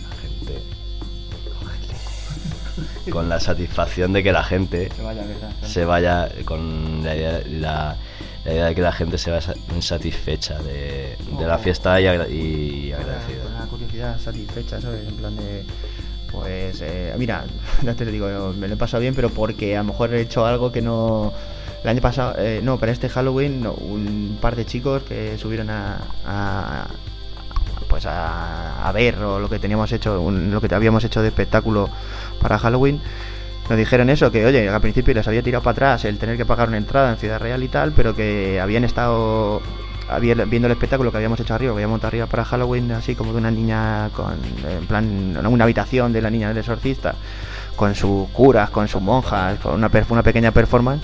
[0.00, 0.62] la gente
[3.10, 5.50] con la satisfacción de que la gente Se vaya, ¿verdad?
[5.62, 7.96] se vaya con la idea, la,
[8.44, 12.28] la idea de que la gente se vaya satisfecha de, de la fiesta y, agra-
[12.28, 13.42] y agradecida.
[13.44, 15.06] Con una curiosidad satisfecha, ¿sabes?
[15.08, 15.64] En plan de.
[16.32, 17.44] Pues, eh, mira,
[17.82, 20.20] ya te digo, yo me lo he pasado bien, pero porque a lo mejor he
[20.20, 21.32] hecho algo que no.
[21.84, 25.70] El año pasado, eh, no, para este Halloween, no, un par de chicos que subieron
[25.70, 25.98] a.
[26.26, 26.88] a-
[27.88, 31.28] pues a, a ver o lo que teníamos hecho, un- lo que habíamos hecho de
[31.28, 31.88] espectáculo
[32.40, 33.00] para Halloween,
[33.68, 36.44] nos dijeron eso, que oye, al principio les había tirado para atrás el tener que
[36.46, 39.60] pagar una entrada en Ciudad Real y tal, pero que habían estado
[40.08, 43.16] había- viendo el espectáculo que habíamos hecho arriba, que habíamos montado arriba para Halloween, así
[43.16, 44.34] como de una niña con,
[44.68, 47.16] en plan, una habitación de la niña del exorcista,
[47.74, 51.02] con sus curas, con sus monjas, con una, una pequeña performance.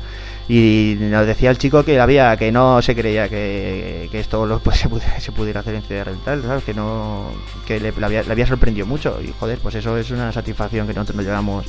[0.49, 4.59] Y nos decía el chico que había que no se creía que, que esto lo,
[4.59, 6.65] pues, se, pudiera, se pudiera hacer en Ciudad Real y tal, ¿sabes?
[6.65, 7.31] Que no
[7.67, 10.95] que le, había, le había sorprendido mucho y joder, pues eso es una satisfacción que
[10.95, 11.67] nosotros nos llevamos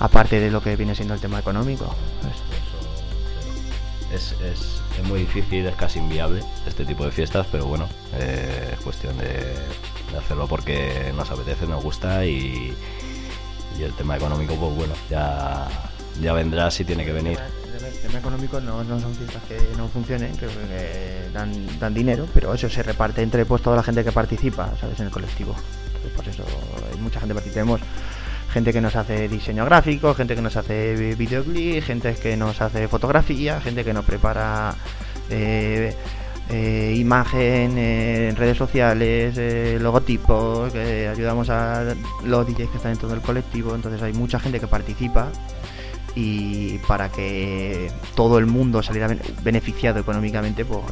[0.00, 1.94] aparte de lo que viene siendo el tema económico.
[4.14, 8.70] Es, es, es muy difícil, es casi inviable este tipo de fiestas, pero bueno, eh,
[8.72, 9.54] es cuestión de,
[10.12, 12.74] de hacerlo porque nos apetece, nos gusta y,
[13.78, 15.68] y el tema económico, pues bueno, ya,
[16.20, 17.38] ya vendrá si tiene que venir.
[17.88, 22.26] El tema económico no, no son fiestas que no funcionen, que, que dan, dan dinero,
[22.34, 24.98] pero eso se reparte entre pues toda la gente que participa, ¿sabes?
[25.00, 25.54] En el colectivo.
[25.86, 26.44] Entonces, por eso
[26.92, 27.80] hay mucha gente participemos.
[28.52, 32.60] Gente que nos hace diseño gráfico, gente que nos hace vi- videoclip, gente que nos
[32.62, 34.74] hace fotografía, gente que nos prepara
[35.28, 35.94] eh,
[36.48, 42.92] eh, imagen eh, en redes sociales, eh, logotipos, que ayudamos a los DJs que están
[42.92, 43.74] dentro del colectivo.
[43.74, 45.28] Entonces hay mucha gente que participa
[46.14, 50.82] y para que todo el mundo saliera ben- beneficiado económicamente, pues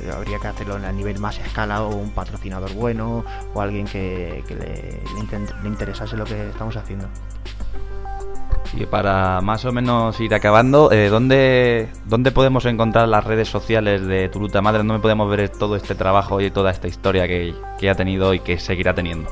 [0.00, 4.42] eh, habría que hacerlo a nivel más escala o un patrocinador bueno o alguien que,
[4.48, 5.00] que le,
[5.62, 7.06] le interesase lo que estamos haciendo.
[8.74, 14.06] Y para más o menos ir acabando, eh, ¿dónde, ¿dónde podemos encontrar las redes sociales
[14.06, 14.78] de Turuta Madre?
[14.78, 18.40] ¿Dónde podemos ver todo este trabajo y toda esta historia que, que ha tenido y
[18.40, 19.30] que seguirá teniendo?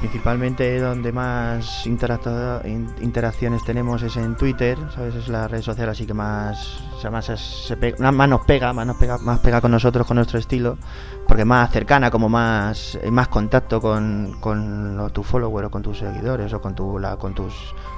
[0.00, 5.16] Principalmente donde más interacciones tenemos es en Twitter, ¿sabes?
[5.16, 8.72] Es la red social así que más, o sea, más, se pe- más nos pega,
[8.72, 10.78] más nos pega, más pega con nosotros, con nuestro estilo,
[11.26, 15.98] porque más cercana, como más, más contacto con, con lo- tu follower o con tus
[15.98, 17.52] seguidores o con, tu, la, con tus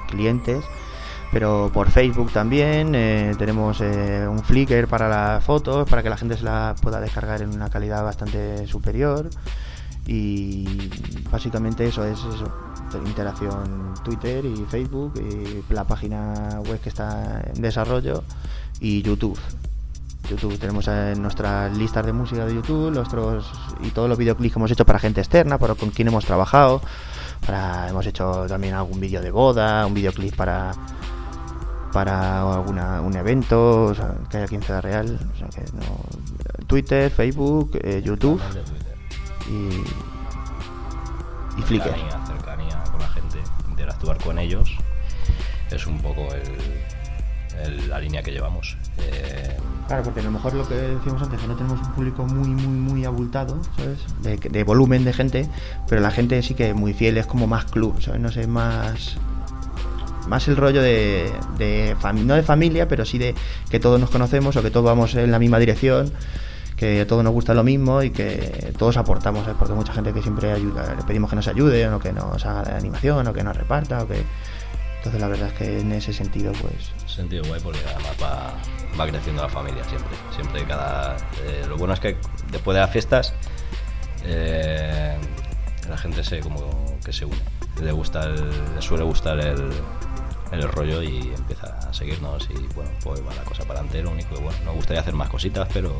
[0.09, 0.63] clientes.
[1.31, 6.17] Pero por Facebook también eh, tenemos eh, un Flickr para las fotos, para que la
[6.17, 9.29] gente se la pueda descargar en una calidad bastante superior
[10.07, 10.89] y
[11.31, 12.51] básicamente eso es eso
[13.05, 18.23] interacción Twitter y Facebook y la página web que está en desarrollo
[18.81, 19.39] y YouTube
[20.29, 20.57] YouTube.
[20.59, 20.87] Tenemos
[21.17, 24.99] nuestras listas de música de YouTube, nuestros y todos los videoclips que hemos hecho para
[24.99, 26.81] gente externa, para con quien hemos trabajado.
[27.45, 30.71] Para, hemos hecho también algún vídeo de boda, un videoclip para
[31.91, 35.19] para alguna, un evento o sea, que hay aquí en Real.
[35.33, 38.39] O sea, que no- Twitter, Facebook, eh, YouTube.
[39.51, 39.83] Y,
[41.59, 41.83] y Flickr.
[41.85, 43.39] Cercanía, cercanía con la gente,
[43.69, 44.69] interactuar con ellos
[45.69, 48.77] es un poco el- el- la línea que llevamos.
[48.97, 52.23] Eh, Claro, porque a lo mejor lo que decíamos antes, que no tenemos un público
[52.23, 53.99] muy, muy, muy abultado, ¿sabes?
[54.21, 55.49] De, de volumen de gente,
[55.89, 58.21] pero la gente sí que es muy fiel, es como más club, ¿sabes?
[58.21, 59.17] No sé, más.
[60.29, 61.33] Más el rollo de.
[61.57, 63.35] de fami- no de familia, pero sí de
[63.69, 66.13] que todos nos conocemos o que todos vamos en la misma dirección,
[66.81, 69.55] que a todos nos gusta lo mismo y que todos aportamos, ¿sabes?
[69.59, 72.43] Porque hay mucha gente que siempre ayuda, le pedimos que nos ayude, o que nos
[72.43, 74.23] haga de animación, o que nos reparta, o que.
[74.97, 76.91] Entonces la verdad es que en ese sentido, pues.
[77.05, 78.53] sentido guay porque además va,
[78.99, 80.17] va creciendo la familia siempre.
[80.33, 81.17] Siempre cada.
[81.45, 82.17] eh, lo bueno es que
[82.51, 83.35] después de las fiestas
[84.25, 85.15] eh,
[85.87, 87.37] la gente se como que se une.
[87.79, 89.69] Le gusta el, le suele gustar el,
[90.51, 94.01] el rollo y empieza a seguirnos y bueno, pues va la cosa para adelante.
[94.01, 95.95] Lo único que bueno, nos gustaría hacer más cositas, pero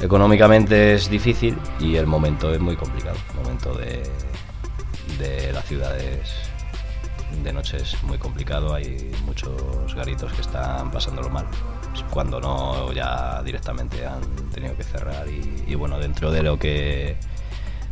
[0.00, 3.16] económicamente es difícil y el momento es muy complicado.
[3.30, 4.02] El momento de,
[5.18, 6.32] de las ciudades
[7.42, 11.46] de noche es muy complicado, hay muchos garitos que están pasándolo mal,
[12.10, 14.22] cuando no ya directamente han
[14.52, 17.16] tenido que cerrar y, y bueno, dentro de lo que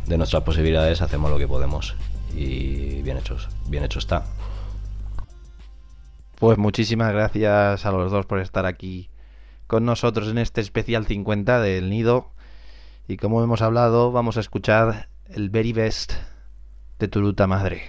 [0.05, 1.95] de nuestras posibilidades hacemos lo que podemos
[2.33, 4.25] y bien hechos, bien hecho está.
[6.39, 9.09] Pues muchísimas gracias a los dos por estar aquí
[9.67, 12.31] con nosotros en este especial 50 del Nido.
[13.07, 16.13] Y como hemos hablado, vamos a escuchar el very best
[16.99, 17.85] de Turuta Madre.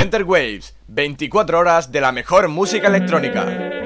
[0.00, 3.79] Enter Waves, 24 horas de la mejor música electrónica.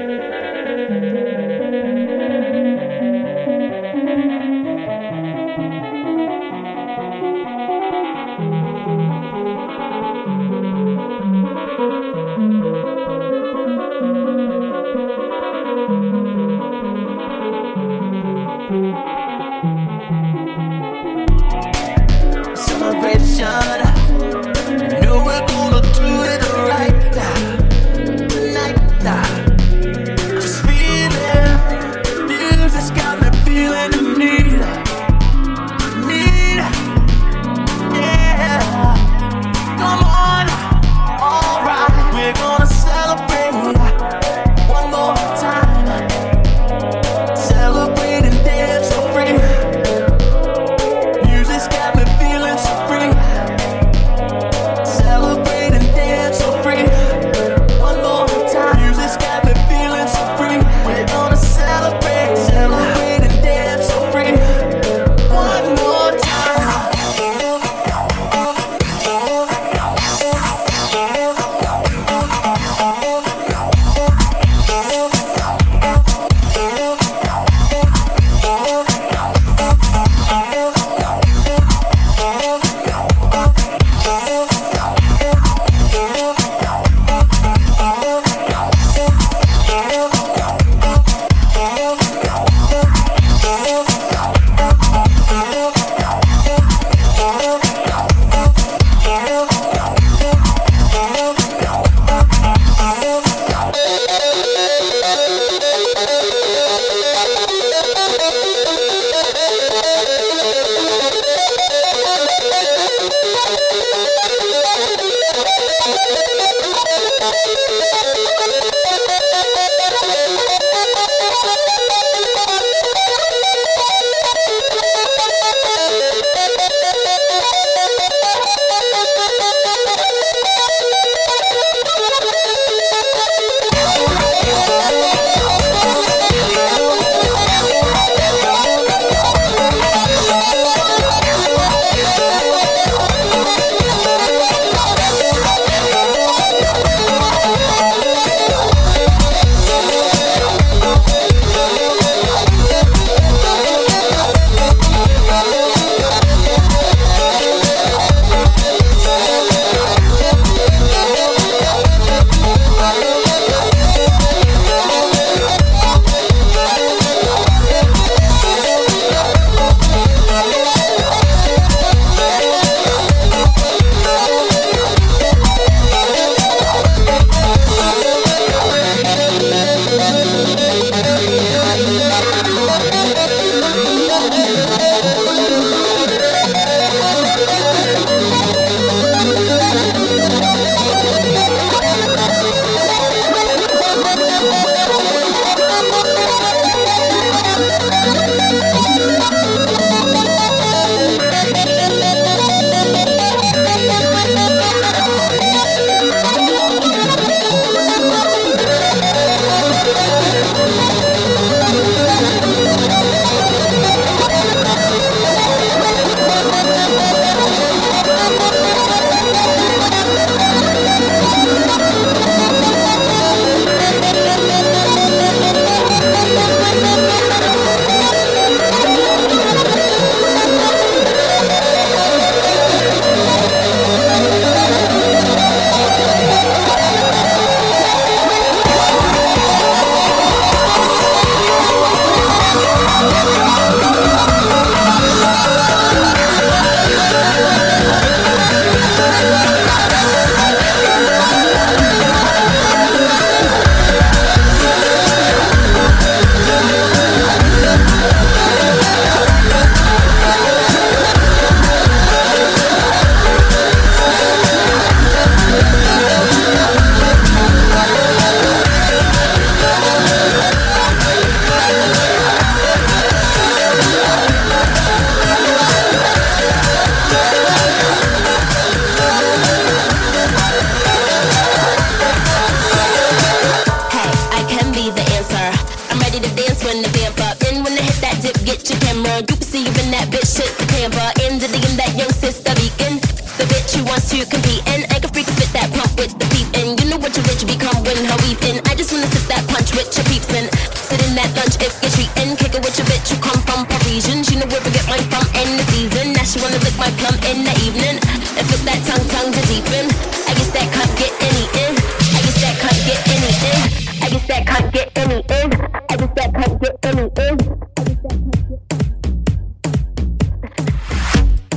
[299.25, 300.53] Sip that punch with your peeps in.
[300.77, 302.37] Sit in that lunch if you're treating.
[302.37, 304.21] Kick it with your bitch who come from Parisian.
[304.21, 306.13] She know where to get mine from in the season.
[306.13, 307.97] Now she wanna lick my plum in the evening.
[308.37, 309.89] And flip that tongue tongue to deepen.
[310.29, 311.73] I guess that can't get any in.
[311.73, 313.65] I guess that can't get any in.
[314.05, 315.49] I guess that can't get any in.
[315.89, 317.35] I guess that can't get any in.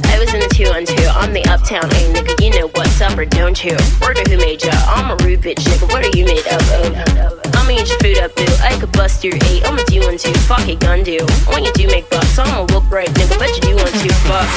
[0.08, 1.04] I was in the two on two.
[1.20, 2.32] I'm the uptown A nigga.
[2.40, 3.76] You know what's up or don't you?
[4.00, 4.72] Word who made ya?
[4.88, 5.92] I'm a rude bitch nigga.
[5.92, 6.68] What are you made up of?
[6.72, 8.48] Oh, oh, oh, I'ma eat your food up, boo.
[8.64, 9.60] I could bust your eight.
[9.68, 10.32] I'ma do one two.
[10.48, 11.20] Fuck it, gun do.
[11.52, 13.36] When you do make bucks, I'ma look right, nigga.
[13.36, 14.08] Bet you do want to.
[14.24, 14.48] Fuck.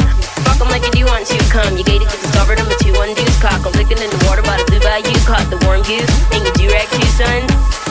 [0.46, 1.34] Fuck 'em like you do want to.
[1.50, 2.62] Come, you gated, get discovered.
[2.62, 3.34] I'm a two one deuce.
[3.42, 3.66] Cock.
[3.66, 5.10] I'm licking in the water by the blue bayou.
[5.26, 6.06] Caught the warm goose.
[6.30, 7.42] And you do rag too, son.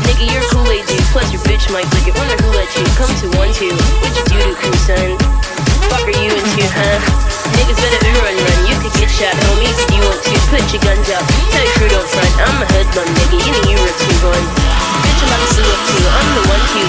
[0.07, 1.03] Nigga, you're a Kool-Aid dude.
[1.11, 2.15] Plus your bitch might lick it.
[2.15, 2.87] Wonder who let you.
[2.95, 3.75] Come to one two.
[3.99, 5.19] What you do to crew, son?
[5.91, 6.95] Fuck are you into, huh?
[7.59, 8.59] Niggas better ooh run run.
[8.71, 10.33] You could get shot, homies, if you want to.
[10.47, 11.27] Put your guns up.
[11.51, 12.33] Tell your crew don't front.
[12.39, 13.35] I'm a hoodlum, nigga.
[13.35, 14.68] You know you were two one.
[15.21, 16.87] I'm the one the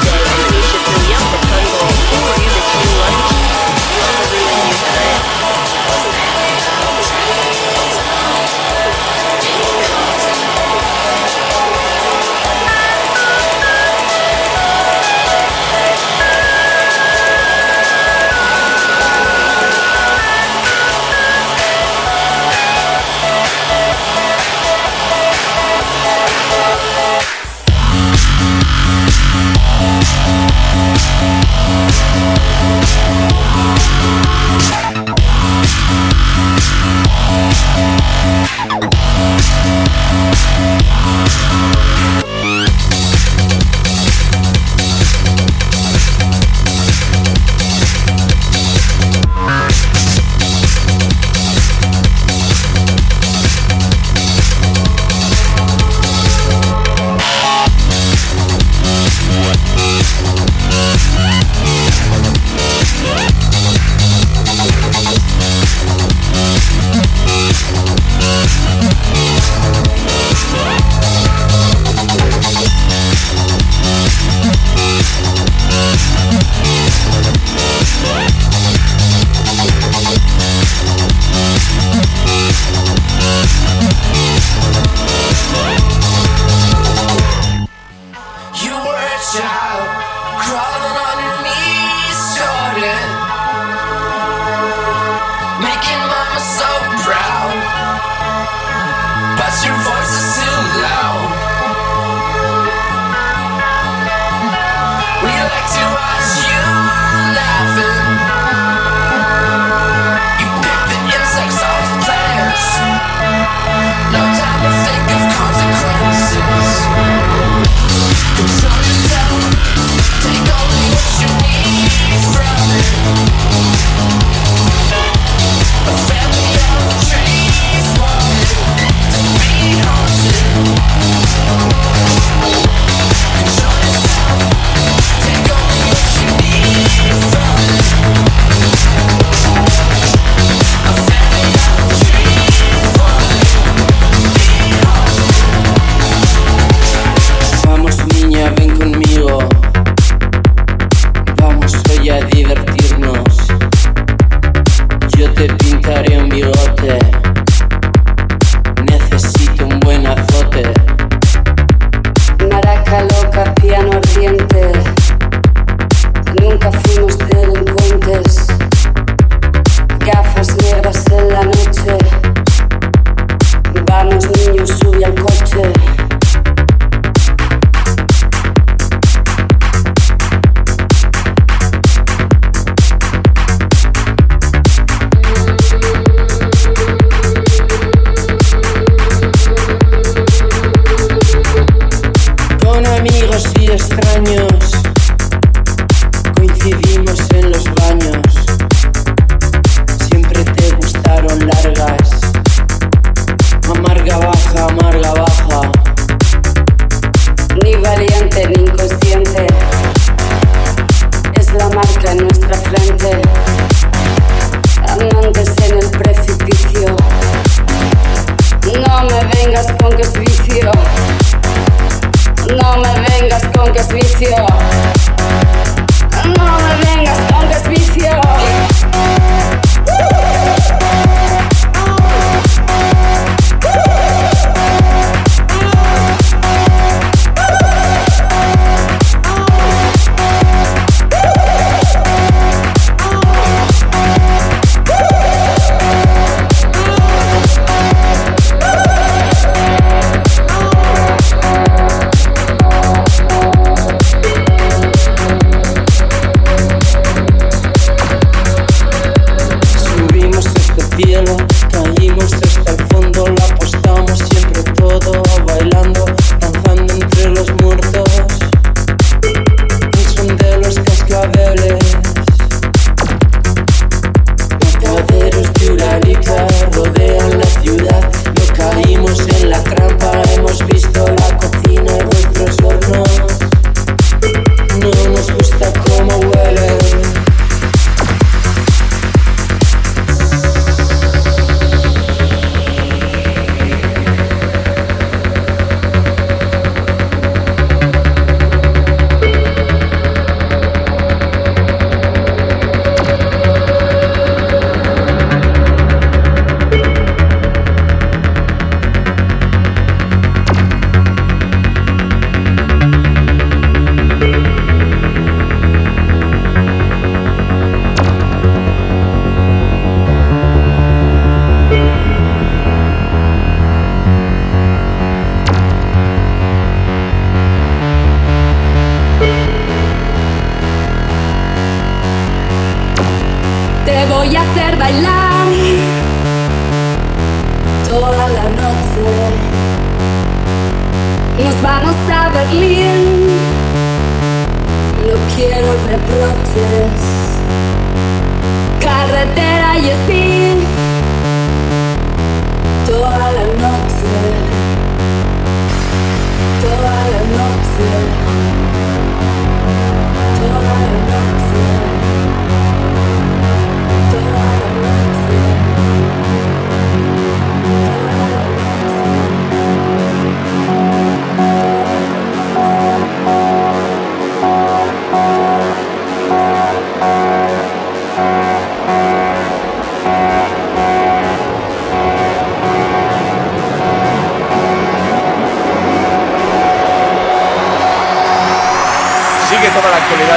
[2.79, 3.70] who are the?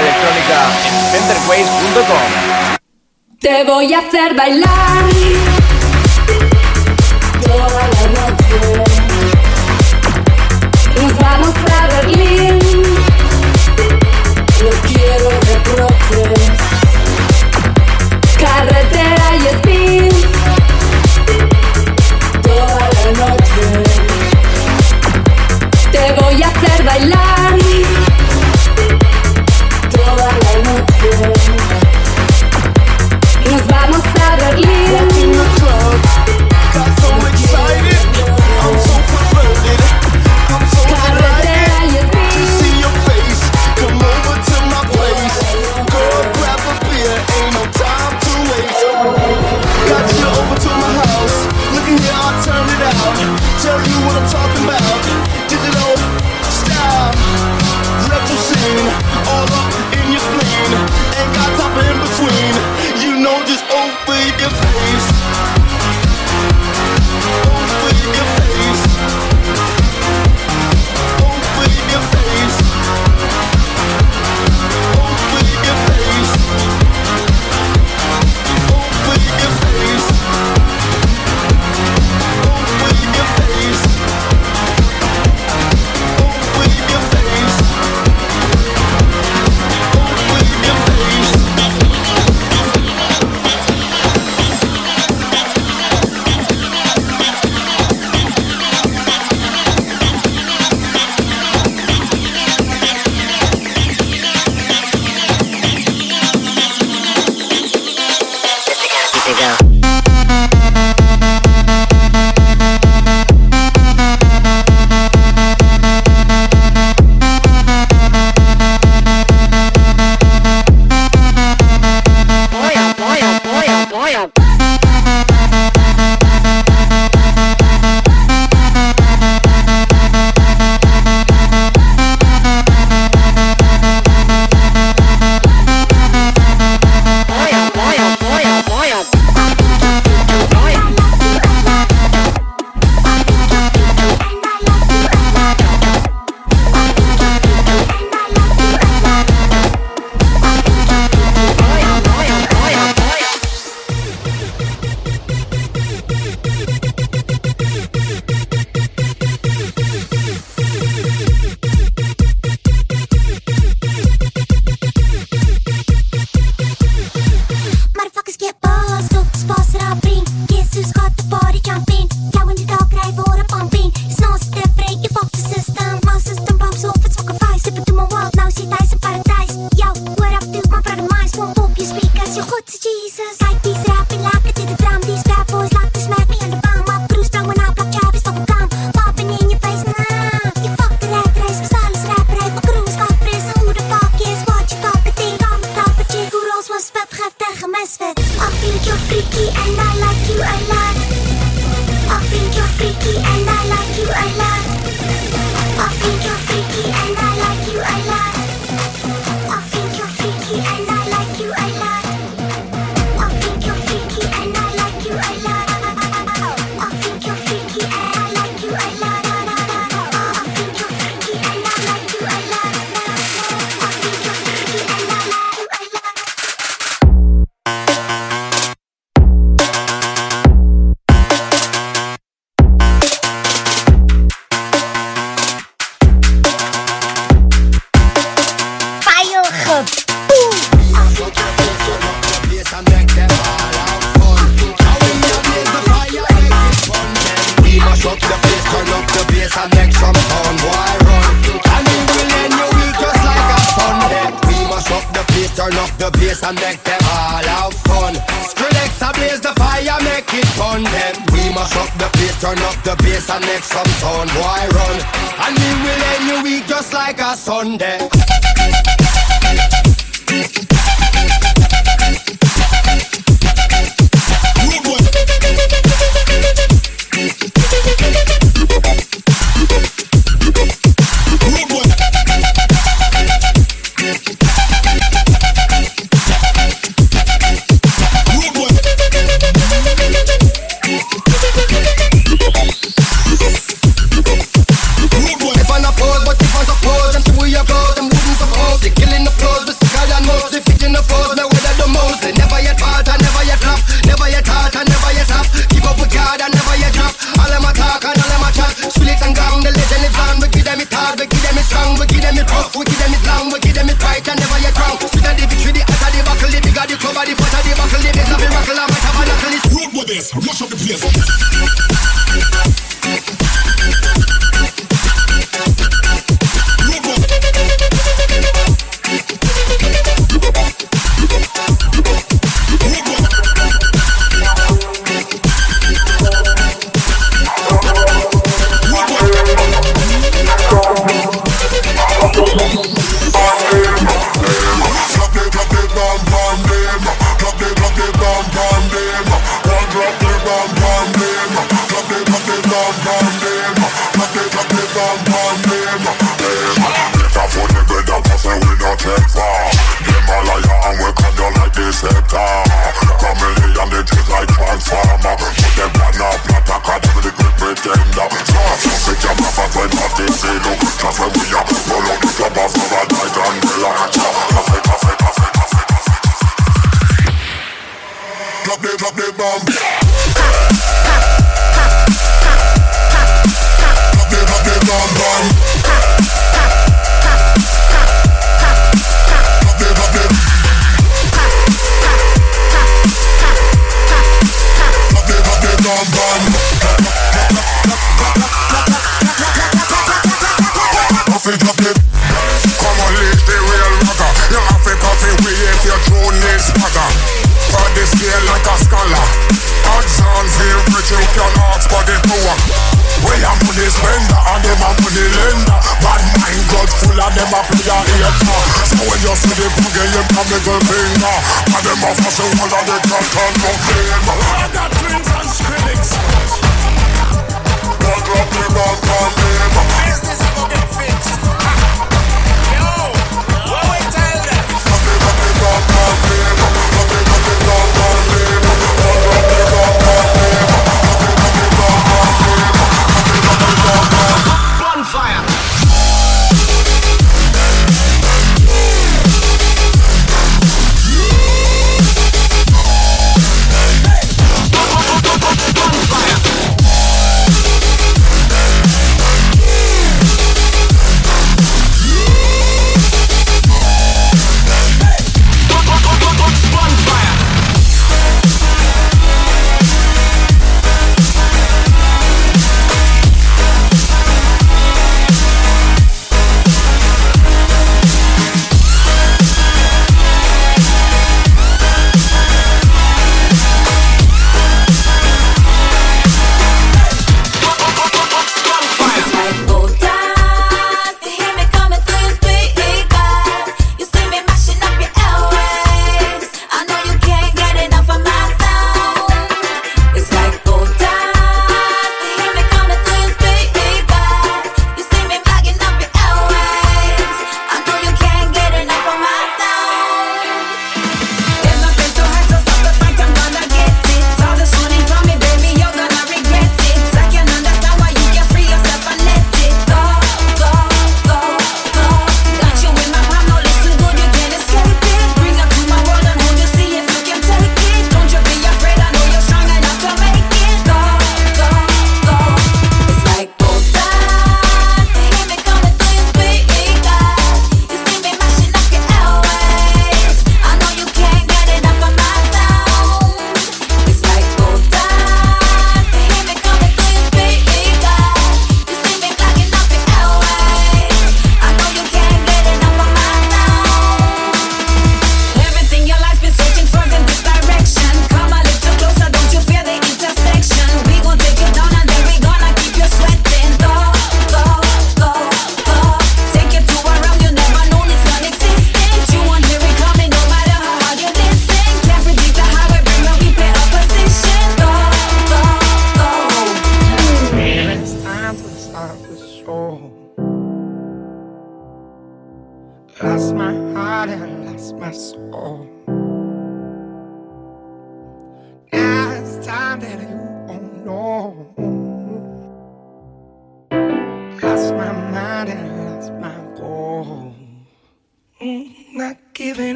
[0.00, 2.78] Electrónica en centerways.com.
[3.40, 5.59] Te voy a hacer bailar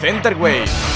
[0.00, 0.93] Center Waves.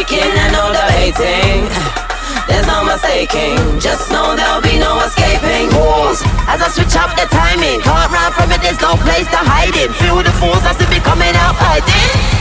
[0.00, 1.68] Faking and no debating.
[2.48, 5.68] There's no mistaking, just know there'll be no escaping.
[5.70, 7.80] Pause as I switch up the timing.
[7.80, 9.90] Can't run from it, there's no place to hide it.
[10.00, 12.39] Feel the force that's be coming out fighting.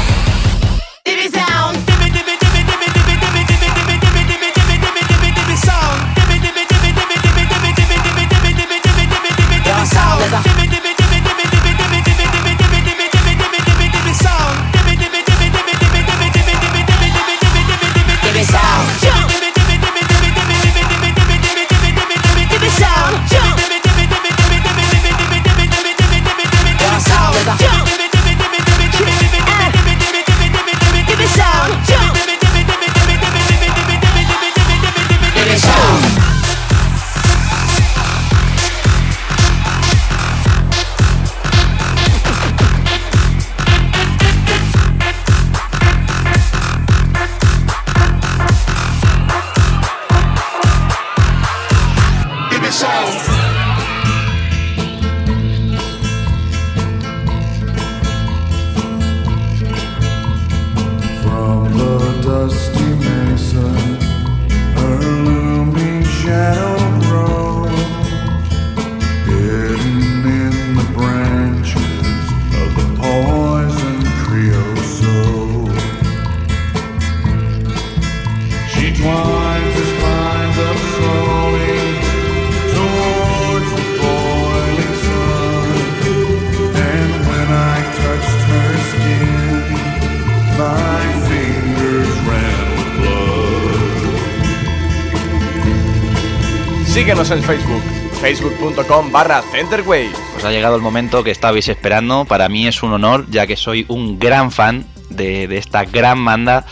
[97.31, 97.83] En Facebook,
[98.21, 100.17] facebook.com barra Centerways.
[100.33, 102.25] Pues ha llegado el momento que estabais esperando.
[102.25, 106.65] Para mí es un honor, ya que soy un gran fan de, esta gran banda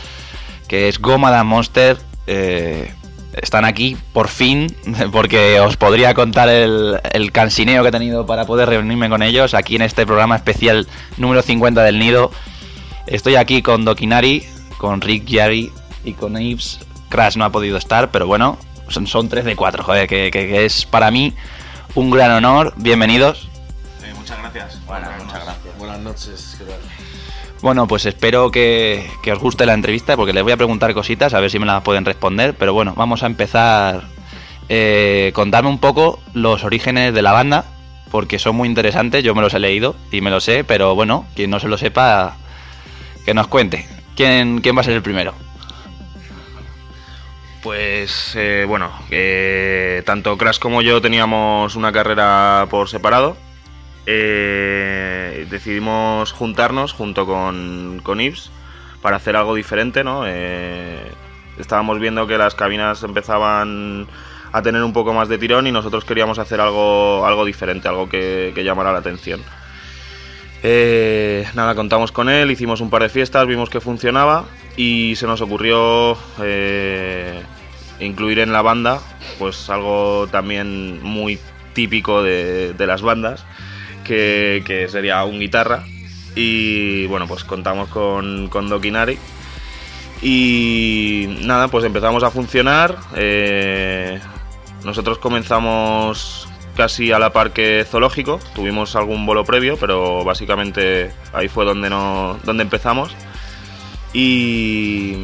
[0.68, 1.98] que es Goma Monster.
[2.26, 2.92] Eh,
[3.40, 4.76] están aquí por fin,
[5.12, 9.54] porque os podría contar el, el cansineo que he tenido para poder reunirme con ellos
[9.54, 12.32] aquí en este programa especial número 50 del Nido.
[13.06, 14.44] Estoy aquí con Dokinari,
[14.80, 15.72] con Rick Yari
[16.04, 16.80] y con Ives.
[17.10, 18.58] Crash no ha podido estar, pero bueno,
[18.90, 21.34] son, son 3 de 4, joder, que, que- que es para mí
[21.96, 22.74] un gran honor.
[22.78, 23.50] Bienvenidos.
[24.16, 24.86] muchas gracias.
[24.86, 25.78] Buenas, muchas gracias.
[25.78, 26.80] Buenas noches, ¿qué tal?
[27.62, 31.34] Bueno, pues espero que, que os guste la entrevista porque les voy a preguntar cositas,
[31.34, 32.54] a ver si me las pueden responder.
[32.56, 34.04] Pero bueno, vamos a empezar.
[34.70, 37.66] Eh, contarme un poco los orígenes de la banda,
[38.12, 39.24] porque son muy interesantes.
[39.24, 41.78] Yo me los he leído y me los sé, pero bueno, quien no se lo
[41.78, 42.36] sepa,
[43.26, 43.88] que nos cuente.
[44.16, 45.34] ¿Quién, quién va a ser el primero?
[47.68, 53.36] Pues eh, bueno, eh, tanto Crash como yo teníamos una carrera por separado.
[54.06, 58.52] Eh, decidimos juntarnos junto con, con Ives
[59.02, 60.26] para hacer algo diferente, ¿no?
[61.58, 64.08] Estábamos viendo que las cabinas empezaban
[64.54, 68.08] a tener un poco más de tirón y nosotros queríamos hacer algo, algo diferente, algo
[68.08, 69.42] que, que llamara la atención.
[71.54, 74.46] Nada, contamos con él, hicimos un par de fiestas, vimos que funcionaba
[74.78, 76.18] y se nos ocurrió
[78.00, 79.02] incluir en la banda
[79.40, 81.40] pues algo también muy
[81.74, 83.46] típico de, de las bandas,
[84.04, 85.84] que, que sería un guitarra.
[86.36, 89.18] Y bueno, pues contamos con, con Dokinari
[90.22, 92.96] Y nada, pues empezamos a funcionar.
[93.16, 94.20] eh,
[94.84, 98.40] nosotros comenzamos casi a la par que Zoológico.
[98.56, 103.16] Tuvimos algún bolo previo, pero básicamente ahí fue donde, no, donde empezamos.
[104.14, 105.16] Y,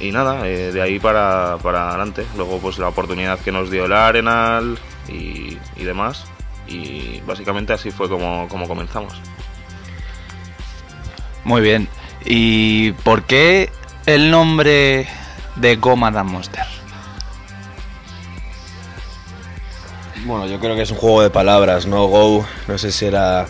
[0.00, 2.26] y nada, eh, de ahí para, para adelante.
[2.36, 6.24] Luego pues la oportunidad que nos dio el Arenal y, y demás.
[6.66, 9.14] Y básicamente así fue como, como comenzamos.
[11.44, 11.88] Muy bien.
[12.24, 13.70] ¿Y por qué
[14.06, 15.06] el nombre
[15.56, 16.64] de Go Madame Monster?
[20.24, 22.06] Bueno, yo creo que es un juego de palabras, ¿no?
[22.06, 23.46] Go, no sé si era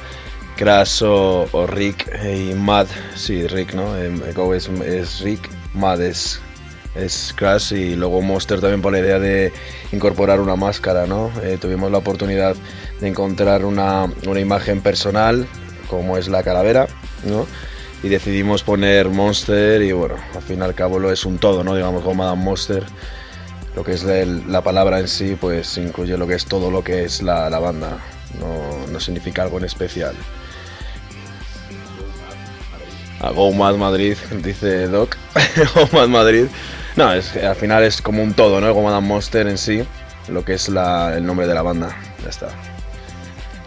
[0.57, 3.97] Crash o, o Rick y Mad, sí, Rick, ¿no?
[3.97, 6.41] Eh, Go es, es Rick, Mad es,
[6.95, 9.53] es Crash y luego Monster también por la idea de
[9.93, 11.31] incorporar una máscara, ¿no?
[11.43, 12.57] Eh, tuvimos la oportunidad
[13.01, 15.47] de encontrar una, una imagen personal
[15.89, 16.87] como es la calavera,
[17.25, 17.47] ¿no?
[18.03, 21.65] Y decidimos poner Monster y bueno, al fin y al cabo lo es un todo,
[21.65, 21.75] ¿no?
[21.75, 22.85] Digamos, Go Madame Monster
[23.75, 26.85] lo que es el- la palabra en sí, pues incluye lo que es todo lo
[26.85, 27.99] que es la, la banda,
[28.39, 30.15] no, no significa algo en especial.
[33.27, 35.17] A Go Mad Madrid, dice Doc.
[35.75, 36.47] Go Mad Madrid.
[36.97, 38.73] No, es, al final es como un todo, ¿no?
[38.73, 39.83] Go Mad Monster en sí,
[40.29, 41.89] lo que es el nombre de la banda.
[42.23, 42.49] Ya está.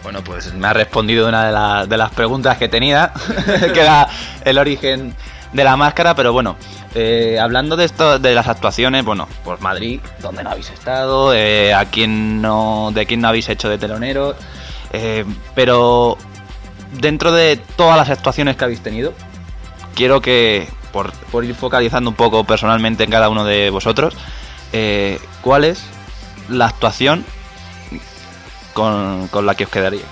[0.02, 3.12] Bueno, pues me ha respondido una de, la- de las preguntas que tenía,
[3.74, 4.08] que era
[4.44, 5.14] el origen
[5.52, 6.56] de la máscara, pero bueno,
[6.94, 11.34] eh, hablando de esto, de las actuaciones, bueno, pues Madrid, ¿dónde no habéis estado?
[11.34, 14.36] Eh, ¿A quién no, de quién no habéis hecho de teloneros?
[14.92, 15.24] Eh,
[15.54, 16.16] pero
[17.00, 19.12] dentro de todas las actuaciones que habéis tenido,
[19.98, 24.16] quiero que, por, por ir focalizando un poco personalmente en cada uno de vosotros,
[24.72, 25.82] eh, ¿cuál es
[26.48, 27.24] la actuación
[28.74, 30.06] con, con la que os quedaríais?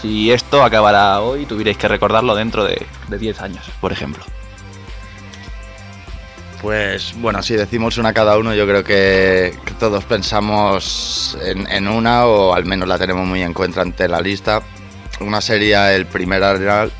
[0.00, 4.24] Si esto acabara hoy, tuvierais que recordarlo dentro de, de 10 años, por ejemplo.
[6.62, 11.88] Pues bueno, si decimos una cada uno, yo creo que, que todos pensamos en, en
[11.88, 14.62] una o al menos la tenemos muy en cuenta ante la lista.
[15.20, 16.90] Una sería el primer Arenal,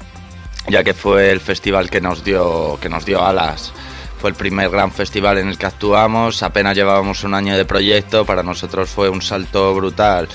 [0.70, 3.72] ya que fue el festival que nos dio que nos dio alas.
[4.20, 6.42] Fue el primer gran festival en el que actuamos.
[6.42, 8.24] Apenas llevábamos un año de proyecto.
[8.26, 10.28] Para nosotros fue un salto brutal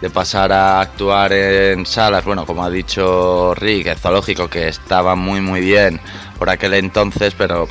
[0.00, 2.24] de pasar a actuar en salas.
[2.24, 6.00] Bueno, como ha dicho Rick, el zoológico que estaba muy muy bien
[6.38, 7.68] por aquel entonces, pero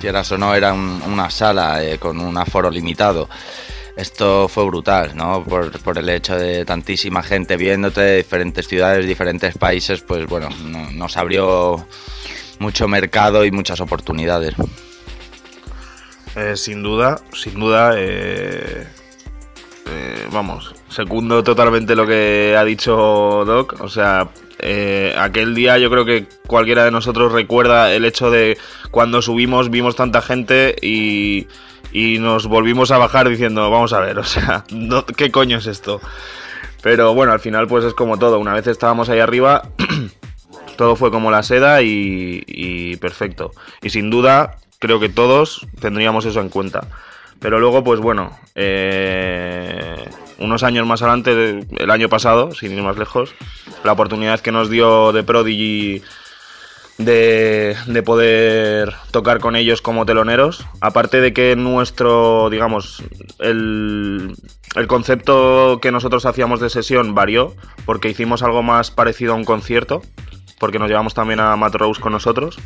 [0.00, 3.28] quieras o no, era un- una sala eh, con un aforo limitado.
[3.98, 5.42] Esto fue brutal, ¿no?
[5.42, 10.48] Por, por el hecho de tantísima gente viéndote de diferentes ciudades, diferentes países, pues bueno,
[10.64, 11.84] no- nos abrió
[12.60, 14.54] mucho mercado y muchas oportunidades.
[16.36, 18.86] Eh, sin duda, sin duda, eh,
[19.86, 22.94] eh, vamos, secundo totalmente lo que ha dicho
[23.44, 23.80] Doc.
[23.80, 24.28] O sea,
[24.60, 28.56] eh, aquel día yo creo que cualquiera de nosotros recuerda el hecho de
[28.92, 31.48] cuando subimos, vimos tanta gente y,
[31.92, 34.64] y nos volvimos a bajar diciendo, vamos a ver, o sea,
[35.16, 36.00] ¿qué coño es esto?
[36.82, 38.38] Pero bueno, al final pues es como todo.
[38.38, 39.62] Una vez estábamos ahí arriba,
[40.76, 43.50] todo fue como la seda y, y perfecto.
[43.82, 46.86] Y sin duda, creo que todos tendríamos eso en cuenta.
[47.40, 50.08] Pero luego, pues bueno, eh,
[50.38, 53.34] unos años más adelante, el año pasado, sin ir más lejos,
[53.84, 56.02] la oportunidad que nos dio de Prodigy
[56.98, 60.66] de, de poder tocar con ellos como teloneros.
[60.80, 63.02] Aparte de que nuestro, digamos,
[63.38, 64.34] el,
[64.74, 67.54] el concepto que nosotros hacíamos de sesión varió,
[67.86, 70.02] porque hicimos algo más parecido a un concierto,
[70.58, 72.58] porque nos llevamos también a Matt con nosotros.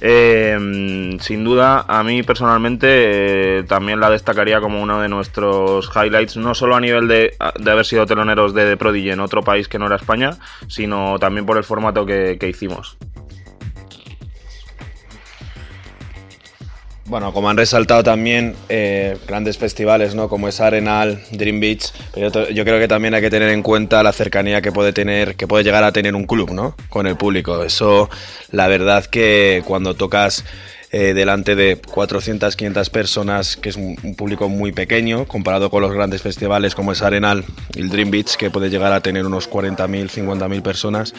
[0.00, 6.36] Eh, sin duda, a mí personalmente eh, también la destacaría como uno de nuestros highlights,
[6.36, 9.68] no solo a nivel de, de haber sido teloneros de The Prodigy en otro país
[9.68, 10.36] que no era España,
[10.68, 12.98] sino también por el formato que, que hicimos.
[17.06, 20.28] Bueno, como han resaltado también eh, grandes festivales, ¿no?
[20.30, 24.02] Como es Arenal, Dream Beach, pero yo, creo que también hay que tener en cuenta
[24.02, 26.74] la cercanía que puede tener, que puede llegar a tener un club, ¿no?
[26.88, 27.62] Con el público.
[27.62, 28.08] Eso,
[28.52, 30.46] la verdad que cuando tocas
[30.92, 35.92] eh, delante de 400, 500 personas, que es un, público muy pequeño, comparado con los
[35.92, 37.44] grandes festivales como es Arenal
[37.74, 41.12] el Dream Beach, que puede llegar a tener unos 40.000, 50.000 personas.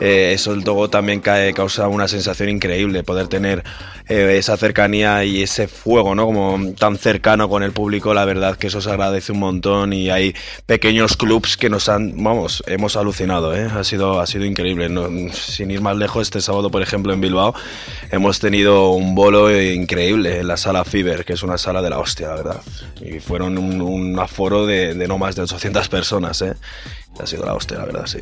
[0.00, 3.64] Eh, eso luego también cae- causa una sensación increíble, poder tener
[4.08, 6.26] eh, esa cercanía y ese fuego, ¿no?
[6.26, 10.10] Como tan cercano con el público, la verdad que eso se agradece un montón y
[10.10, 10.34] hay
[10.66, 13.68] pequeños clubs que nos han, vamos, hemos alucinado, ¿eh?
[13.74, 14.88] Ha sido, ha sido increíble.
[15.32, 17.54] Sin ir más lejos, este sábado, por ejemplo, en Bilbao,
[18.10, 21.98] hemos tenido un bolo increíble en la sala Fiber, que es una sala de la
[21.98, 22.60] hostia, la verdad.
[23.00, 26.54] Y fueron un, un aforo de, de no más de 800 personas, ¿eh?
[27.20, 28.18] Ha sido la hostia, la verdad, sí.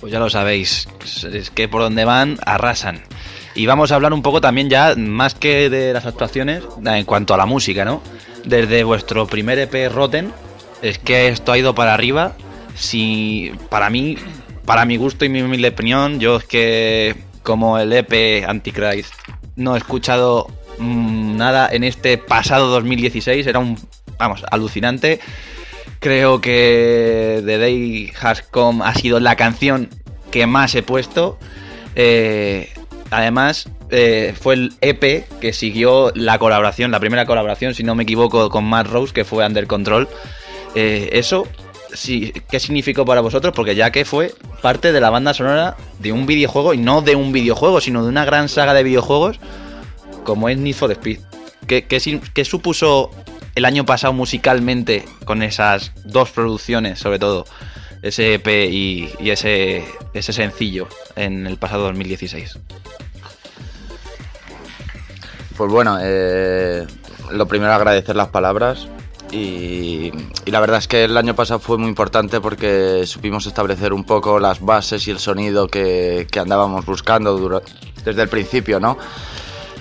[0.00, 0.88] Pues ya lo sabéis,
[1.32, 3.02] es que por donde van arrasan.
[3.54, 7.32] Y vamos a hablar un poco también ya, más que de las actuaciones, en cuanto
[7.32, 8.02] a la música, ¿no?
[8.44, 10.32] Desde vuestro primer EP Rotten,
[10.82, 12.34] es que esto ha ido para arriba.
[12.74, 14.18] Si, para mí,
[14.66, 19.14] para mi gusto y mi humilde opinión, yo es que como el EP Antichrist
[19.54, 20.48] no he escuchado
[20.78, 23.78] mm, nada en este pasado 2016, era un,
[24.18, 25.20] vamos, alucinante.
[26.00, 29.88] Creo que The Day Has Come ha sido la canción
[30.30, 31.38] que más he puesto.
[31.94, 32.70] Eh,
[33.10, 38.02] además, eh, fue el EP que siguió la colaboración, la primera colaboración, si no me
[38.04, 40.08] equivoco, con Matt Rose, que fue Under Control.
[40.74, 41.48] Eh, eso,
[42.50, 43.54] ¿qué significó para vosotros?
[43.54, 47.16] Porque ya que fue parte de la banda sonora de un videojuego, y no de
[47.16, 49.40] un videojuego, sino de una gran saga de videojuegos,
[50.24, 51.20] como es Need for Speed.
[51.66, 53.10] ¿Qué, qué sin- qué supuso
[53.56, 57.46] el año pasado musicalmente con esas dos producciones, sobre todo?
[58.02, 59.82] Ese EP y, ese,
[60.20, 62.58] sencillo en el pasado 2016.
[65.56, 66.86] Pues bueno, eh,
[67.32, 68.86] lo primero agradecer las palabras
[69.32, 70.12] y,
[70.44, 74.38] la verdad es que el año pasado fue muy importante porque supimos establecer un poco
[74.38, 77.62] las bases y el sonido que, andábamos buscando
[78.04, 78.98] desde el principio, ¿no?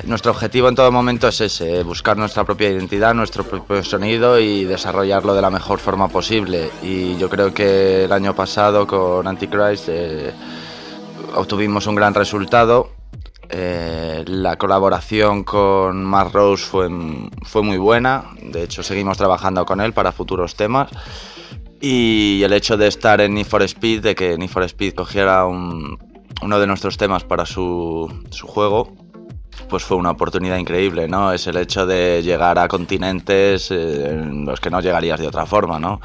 [0.04, 4.64] Nuestro objetivo en todo momento es ese, buscar nuestra propia identidad, nuestro propio sonido y
[4.66, 6.70] desarrollarlo de la mejor forma posible.
[6.84, 10.32] Y yo creo que el año pasado con Antichrist eh,
[11.36, 12.92] obtuvimos un gran resultado.
[13.50, 16.90] Eh, la colaboración con Mark Rose fue,
[17.64, 20.90] muy buena, de hecho seguimos trabajando con él para futuros temas.
[21.82, 25.46] Y el hecho de estar en Need for Speed, de que Need for Speed cogiera
[25.46, 25.98] un-
[26.42, 28.12] uno de nuestros temas para su
[28.44, 28.92] juego,
[29.70, 31.32] pues fue una oportunidad increíble, ¿no?
[31.32, 35.46] Es el hecho de llegar a continentes eh, en los que no llegarías de otra
[35.46, 36.00] forma, ¿no?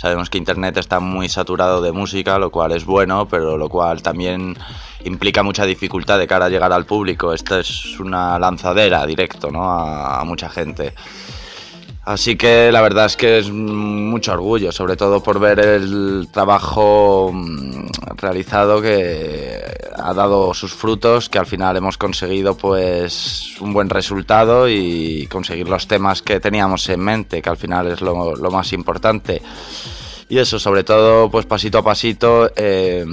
[0.00, 4.02] Sabemos que Internet está muy saturado de música, lo cual es bueno, pero lo cual
[4.02, 4.56] también
[5.04, 7.32] implica mucha dificultad de cara a llegar al público.
[7.32, 9.68] Esto es una lanzadera directo, ¿no?
[9.68, 10.94] A mucha gente.
[12.08, 17.30] Así que la verdad es que es mucho orgullo, sobre todo por ver el trabajo
[17.34, 19.60] mm, realizado que
[19.94, 25.68] ha dado sus frutos, que al final hemos conseguido pues un buen resultado y conseguir
[25.68, 28.14] los temas que teníamos en mente, que al final es lo,
[28.50, 29.42] más importante.
[30.30, 33.04] Y eso, sobre todo, pues pasito a pasito, eh,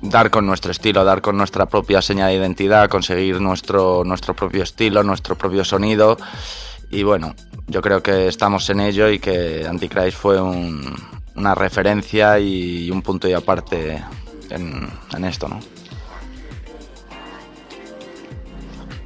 [0.00, 4.64] dar con nuestro estilo, dar con nuestra propia señal de identidad, conseguir nuestro, nuestro propio
[4.64, 6.16] estilo, nuestro propio sonido.
[6.90, 7.34] Y bueno,
[7.66, 10.94] yo creo que estamos en ello y que Antichrist fue un-
[11.36, 14.02] una referencia y un punto y aparte
[14.50, 15.60] en, en esto, ¿no?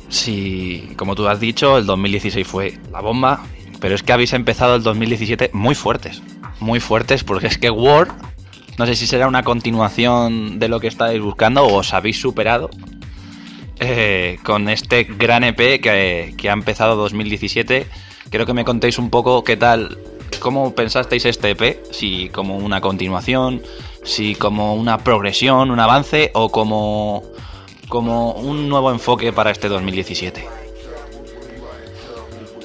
[0.09, 3.44] Sí, como tú has dicho, el 2016 fue la bomba,
[3.80, 6.22] pero es que habéis empezado el 2017 muy fuertes,
[6.60, 8.09] muy fuertes, porque es que War,
[8.78, 12.70] no sé si será una continuación de lo que estáis buscando o os habéis superado
[13.80, 17.86] eh, con este gran EP que, que ha empezado 2017.
[18.30, 19.98] Quiero que me contéis un poco qué tal,
[20.40, 23.62] cómo pensasteis este EP, si como una continuación,
[24.04, 27.22] si como una progresión, un avance o como
[27.88, 30.61] como un nuevo enfoque para este 2017.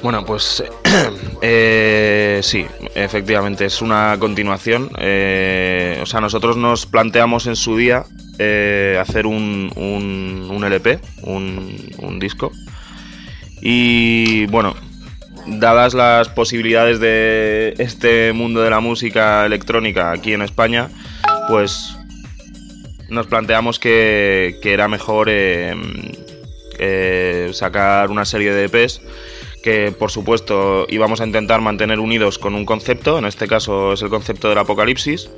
[0.04, 0.64] Bueno, pues
[1.42, 2.66] eh, sí,
[2.96, 4.90] efectivamente, es una continuación.
[5.00, 8.06] Eh, o sea, nosotros nos planteamos en su día
[8.40, 12.52] eh, hacer un, un, un LP, un, un disco.
[13.62, 14.76] Y bueno,
[15.48, 20.90] dadas las posibilidades de este mundo de la música electrónica aquí en España,
[21.50, 21.96] pues
[23.10, 25.74] nos planteamos que, era mejor eh,
[26.80, 29.02] eh, sacar una serie de EPs
[29.68, 34.02] que por supuesto íbamos a intentar mantener unidos con un concepto, en este caso es
[34.02, 35.30] el concepto del apocalipsis,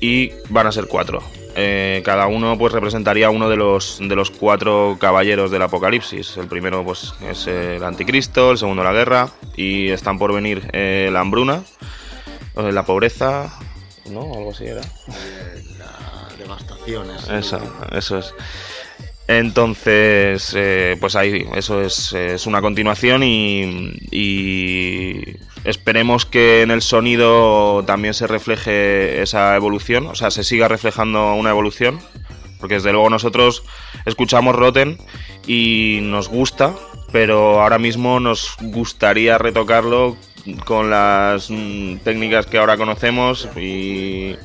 [0.00, 1.22] y van a ser cuatro.
[1.54, 6.38] Eh, cada uno pues representaría uno de los, de los cuatro caballeros del apocalipsis.
[6.38, 11.10] El primero pues es el anticristo, el segundo la guerra, y están por venir eh,
[11.12, 11.62] la hambruna,
[12.56, 13.52] eh, la pobreza,
[14.10, 14.22] ¿no?
[14.34, 14.80] Algo así era.
[15.78, 17.10] La devastación.
[17.10, 17.60] es- Eso,
[17.92, 18.34] eso es.
[19.38, 27.84] Entonces, eh, pues ahí, eso es, una continuación y, y esperemos que en el sonido
[27.84, 32.00] también se refleje esa evolución, o sea, se siga reflejando una evolución,
[32.60, 33.64] porque desde luego nosotros
[34.06, 34.98] escuchamos Rotten
[35.46, 36.74] y nos gusta,
[37.12, 40.16] pero ahora mismo nos gustaría retocarlo
[40.64, 44.36] con las mm, técnicas que ahora conocemos y,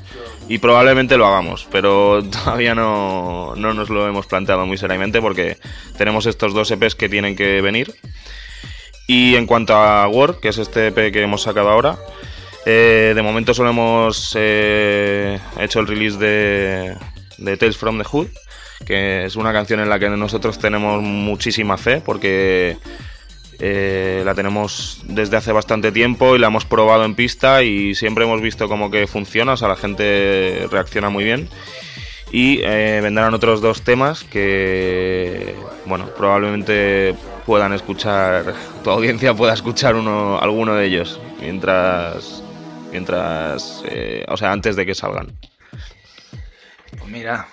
[0.62, 5.58] probablemente lo hagamos, pero todavía no, no nos lo hemos planteado muy seriamente porque
[5.98, 7.94] tenemos estos dos EPs que tienen que venir.
[9.08, 11.98] Y en cuanto a Word, que es este EP que hemos sacado ahora,
[12.66, 18.28] eh, de momento solo hemos eh, hecho el release de Tales from the Hood
[18.86, 22.78] que es una canción en la que nosotros tenemos muchísima fe porque
[23.60, 28.26] eh, la tenemos desde hace bastante tiempo y la hemos probado en pista y siempre
[28.26, 31.50] hemos visto como que funciona, o sea, la gente reacciona muy bien.
[32.32, 35.56] Y eh, vendrán otros dos temas que,
[35.86, 37.16] bueno, probablemente
[37.46, 38.54] puedan escuchar,
[38.84, 42.44] tu audiencia pueda escuchar uno, alguno de ellos mientras,
[42.92, 45.32] mientras, eh, o sea, antes de que salgan.
[46.98, 47.48] Pues mira,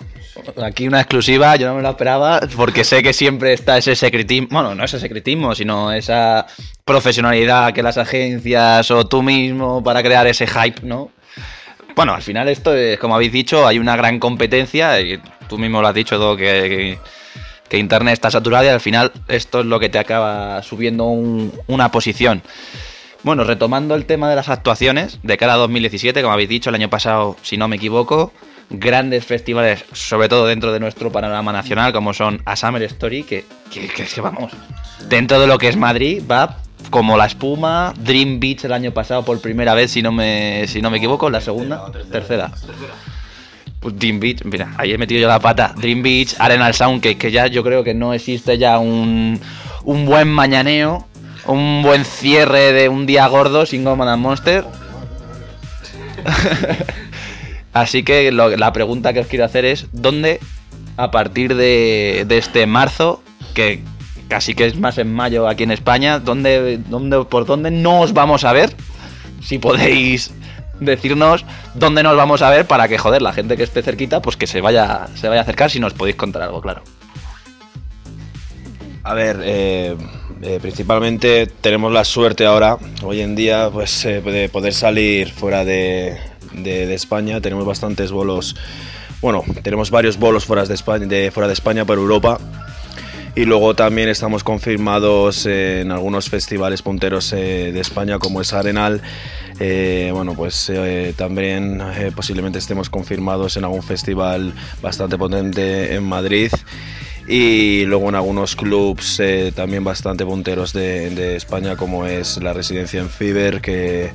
[0.63, 4.47] aquí una exclusiva, yo no me lo esperaba, porque sé que siempre está ese secretismo,
[4.51, 6.45] bueno, no ese secretismo, sino esa
[6.83, 11.11] profesionalidad que las agencias o tú mismo para crear ese hype, ¿no?
[11.95, 15.81] Bueno, al final esto es, como habéis dicho, hay una gran competencia, y tú mismo
[15.81, 16.97] lo has dicho, todo que,
[17.71, 21.91] Internet está saturado y al final esto es lo que te acaba subiendo un- una
[21.91, 22.41] posición.
[23.21, 26.75] Bueno, retomando el tema de las actuaciones de cara a 2017, como habéis dicho, el
[26.75, 28.31] año pasado, si no me equivoco,
[28.69, 33.45] grandes festivales, sobre todo dentro de nuestro panorama nacional, como son A Summer Story, que,
[33.71, 34.51] que, que- que vamos,
[35.07, 36.57] dentro de lo que es Madrid, va
[36.89, 40.81] como la espuma, Dream Beach el año pasado por primera vez, si no me, si
[40.81, 42.51] no me equivoco, la segunda, tercera.
[43.79, 45.73] Pues Dream Beach, mira, ahí he metido yo la pata.
[45.77, 49.39] Dream Beach, Arenal Sound, que, que ya yo creo que no existe ya un,
[49.83, 51.07] un buen mañaneo,
[51.45, 54.65] un buen cierre de un día gordo sin Goman and Monster.
[57.75, 60.39] Así que la pregunta que os quiero hacer es, ¿dónde
[60.95, 63.21] a partir de, de este marzo,
[63.53, 63.83] que
[64.29, 68.13] casi que es más en mayo aquí en España, ¿dónde, dónde, por dónde no os
[68.13, 68.73] vamos a ver?
[69.41, 70.31] Si podéis
[70.79, 74.37] decirnos dónde nos vamos a ver para que, joder, la gente que esté cerquita, pues
[74.37, 76.81] que se vaya, se vaya a acercar si nos podéis contar algo, claro.
[79.03, 79.97] A ver, eh,
[80.41, 85.63] eh, principalmente tenemos la suerte ahora, hoy en día, pues eh, de poder salir fuera
[85.63, 86.17] de,
[86.63, 87.41] de- España.
[87.41, 88.55] Tenemos bastantes bolos,
[89.21, 92.39] bueno, tenemos varios bolos fuera de España, de, fuera de España por Europa.
[93.37, 99.01] Y luego también estamos confirmados en algunos festivales punteros eh, de España, como es Arenal.
[99.59, 101.81] Eh, bueno, pues eh, también
[102.15, 106.49] posiblemente estemos confirmados en algún festival bastante potente en Madrid
[107.27, 109.19] y luego en algunos clubs
[109.55, 114.11] también bastante punteros de, de España como es la residencia en Fiber que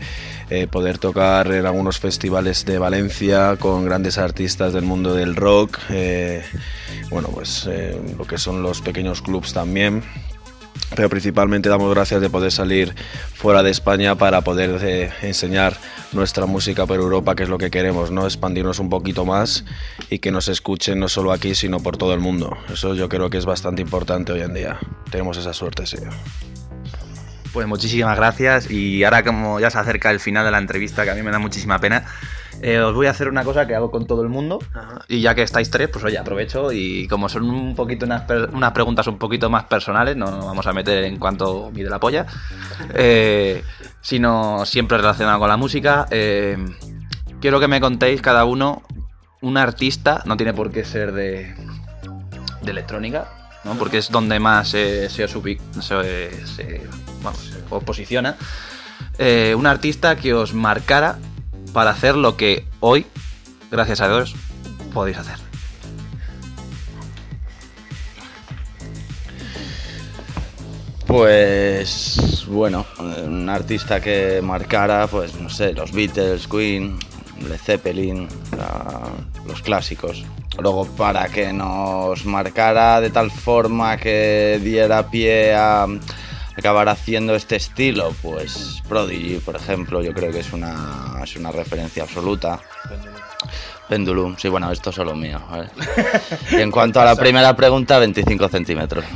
[0.50, 5.78] eh, poder tocar en algunos festivales de Valencia con grandes artistas del mundo del rock
[5.90, 6.42] eh,
[7.10, 10.02] bueno pues eh, lo que son los pequeños clubs también
[10.94, 12.94] pero principalmente damos gracias de poder salir
[13.34, 15.76] fuera de España para poder eh, enseñar
[16.12, 18.24] nuestra música por Europa, que es lo que queremos, ¿no?
[18.24, 19.64] Expandirnos un poquito más
[20.08, 22.56] y que nos escuchen no solo aquí, sino por todo el mundo.
[22.72, 24.80] Eso yo creo que es bastante importante hoy en día.
[25.10, 25.98] Tenemos esa suerte, sí.
[27.52, 31.10] Pues muchísimas gracias y ahora como ya se acerca el final de la entrevista, que
[31.10, 32.04] a mí me da muchísima pena,
[32.62, 34.60] eh, os voy a hacer una cosa que hago con todo el mundo
[35.08, 38.22] y ya que estáis tres, pues oye, aprovecho y como son un poquito unas,
[38.52, 41.98] unas preguntas un poquito más personales, no nos vamos a meter en cuanto mide la
[41.98, 42.26] polla,
[42.94, 43.64] eh,
[44.00, 46.56] sino siempre relacionado con la música, eh,
[47.40, 48.82] quiero que me contéis cada uno
[49.40, 51.52] un artista, no tiene por qué ser de,
[52.62, 53.26] de electrónica,
[53.64, 53.74] ¿no?
[53.74, 56.82] porque es donde más se, os ubi- se- se-
[57.22, 58.36] vamos, os posiciona.
[59.18, 61.18] Eh, un artista que os marcara
[61.72, 63.06] para hacer lo que hoy,
[63.70, 64.34] gracias a Dios,
[64.92, 65.36] podéis hacer.
[71.06, 72.86] Pues bueno,
[73.24, 76.98] un artista que marcara, pues no sé, los Beatles, Queen,
[77.48, 78.28] Led Zeppelin,
[79.44, 80.24] los clásicos.
[80.58, 85.86] Luego para que nos marcara de tal forma que diera pie a
[86.60, 91.50] acabar haciendo este estilo, pues Prodigy, por ejemplo, yo creo que es una, es una
[91.50, 92.60] referencia absoluta.
[93.88, 95.40] Pendulum, sí, bueno, esto es solo mío.
[95.50, 95.68] ¿vale?
[96.52, 99.04] Y en cuanto a la primera pregunta, 25 centímetros.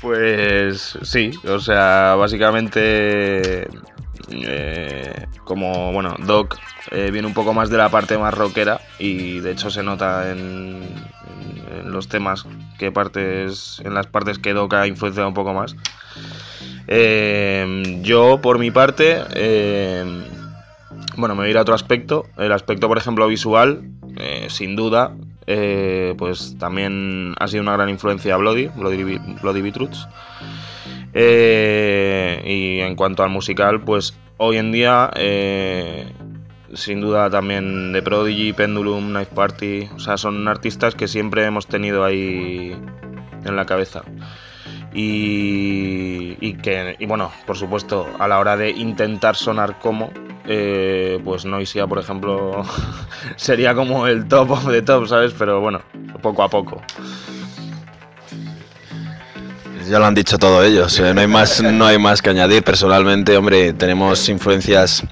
[0.00, 3.66] Pues sí, o sea, básicamente
[4.30, 6.56] eh, como, bueno, Doc
[6.90, 10.30] eh, viene un poco más de la parte más rockera y de hecho se nota
[10.30, 10.88] en,
[11.72, 12.46] en- los temas
[12.78, 15.76] que partes, en las partes que Doc ha influenciado un poco más.
[16.86, 20.04] Eh, yo, por mi parte, eh,
[21.16, 22.26] bueno, me voy a ir a otro aspecto.
[22.36, 23.82] El aspecto, por ejemplo, visual,
[24.16, 25.12] eh, sin duda,
[25.46, 30.08] eh, pues también ha sido una gran influencia Bloody, Bloody, Bloody Beetroots.
[31.14, 35.10] Eh, y en cuanto al musical, pues hoy en día,
[36.74, 41.66] sin duda también de Prodigy, Pendulum, Knife Party, o sea, son artistas que siempre hemos
[41.66, 42.76] tenido ahí
[43.44, 44.02] en la cabeza.
[44.94, 50.10] Y, que, y bueno, por supuesto, a la hora de intentar sonar como,
[50.46, 52.64] eh, pues Noisia, por ejemplo,
[53.36, 55.34] sería como el top of the top, ¿sabes?
[55.38, 55.82] Pero bueno,
[56.22, 56.82] poco a poco.
[59.88, 62.62] Ya lo han dicho todo ellos, eh, no, hay más, no hay más que añadir.
[62.62, 65.02] Personalmente, hombre, tenemos influencias,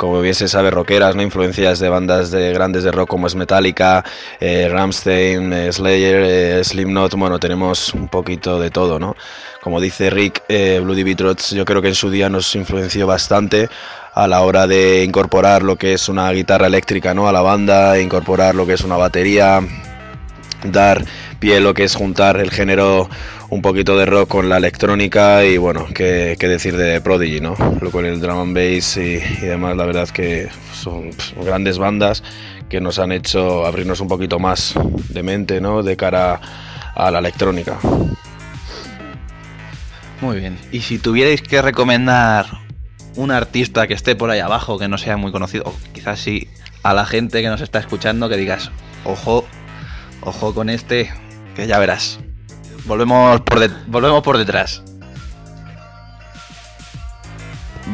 [0.00, 1.20] como bien se sabe, rockeras, ¿no?
[1.20, 4.02] influencias de bandas de grandes de rock como es Metallica,
[4.40, 9.14] eh, Rammstein, eh, Slayer, eh, Slipknot, bueno, tenemos un poquito de todo, ¿no?
[9.60, 13.68] Como dice Rick, eh, Bloody Beetrots yo creo que en su día nos influenció bastante
[14.14, 17.28] a la hora de incorporar lo que es una guitarra eléctrica ¿no?
[17.28, 19.60] a la banda, incorporar lo que es una batería,
[20.64, 21.04] dar
[21.40, 23.08] pie lo que es juntar el género
[23.48, 27.56] un poquito de rock con la electrónica y bueno, qué, qué decir de Prodigy, ¿no?
[27.80, 31.10] Lo con el drum and bass y, demás, la verdad que son
[31.42, 32.22] grandes bandas
[32.68, 34.74] que nos han hecho abrirnos un poquito más
[35.08, 35.82] de mente, ¿no?
[35.82, 36.40] De cara
[36.94, 37.78] a la electrónica.
[40.20, 40.58] Muy bien.
[40.70, 42.46] Y si tuvierais que recomendar
[43.16, 46.48] un artista que esté por ahí abajo, que no sea muy conocido, o quizás sí
[46.82, 48.70] a la gente que nos está escuchando, que digas,
[49.04, 49.44] ojo,
[50.22, 51.10] ojo con este,
[51.54, 52.18] que ya verás.
[52.84, 54.82] Volvemos por, de- volvemos por detrás.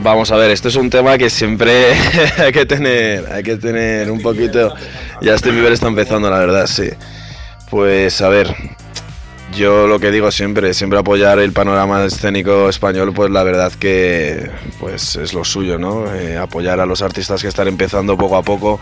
[0.03, 1.95] Vamos a ver, esto es un tema que siempre
[2.39, 4.75] hay que tener, hay que tener un poquito.
[5.23, 6.91] Ya este nivel está empezando, la verdad, sí.
[7.71, 8.55] Pues a ver,
[9.57, 14.51] yo lo que digo siempre, siempre apoyar el panorama escénico español, pues la verdad que
[14.79, 16.13] pues es lo suyo, ¿no?
[16.15, 18.79] Eh, apoyar a los artistas que están empezando poco a poco.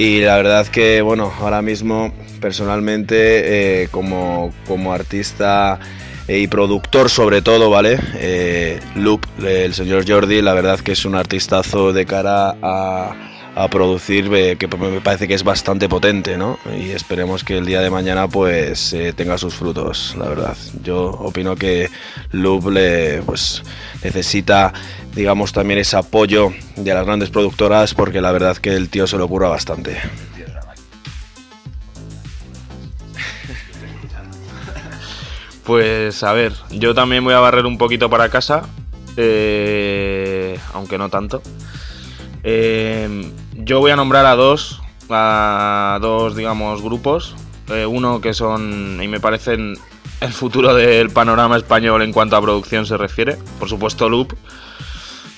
[0.00, 2.10] Y la verdad que, bueno, ahora mismo
[2.40, 5.78] personalmente eh, como, como artista
[6.26, 8.00] y productor sobre todo, ¿vale?
[8.14, 13.14] Eh, Loop, el señor Jordi, la verdad que es un artistazo de cara a,
[13.54, 16.58] a producir eh, que me parece que es bastante potente, ¿no?
[16.76, 20.56] Y esperemos que el día de mañana pues eh, tenga sus frutos, la verdad.
[20.82, 21.90] Yo opino que
[22.32, 22.72] Loop
[23.26, 23.62] pues,
[24.02, 24.72] necesita,
[25.14, 29.16] digamos, también ese apoyo de las grandes productoras porque la verdad que el tío se
[29.16, 29.98] lo ocurra bastante.
[35.64, 38.62] Pues a ver, yo también voy a barrer un poquito para casa,
[39.16, 41.42] eh, aunque no tanto.
[43.54, 47.34] Yo voy a nombrar a dos, a dos, digamos, grupos.
[47.68, 49.76] Eh, uno que son, y me parecen
[50.20, 53.36] el futuro del panorama español en cuanto a producción se refiere.
[53.58, 54.34] Por supuesto, Loop.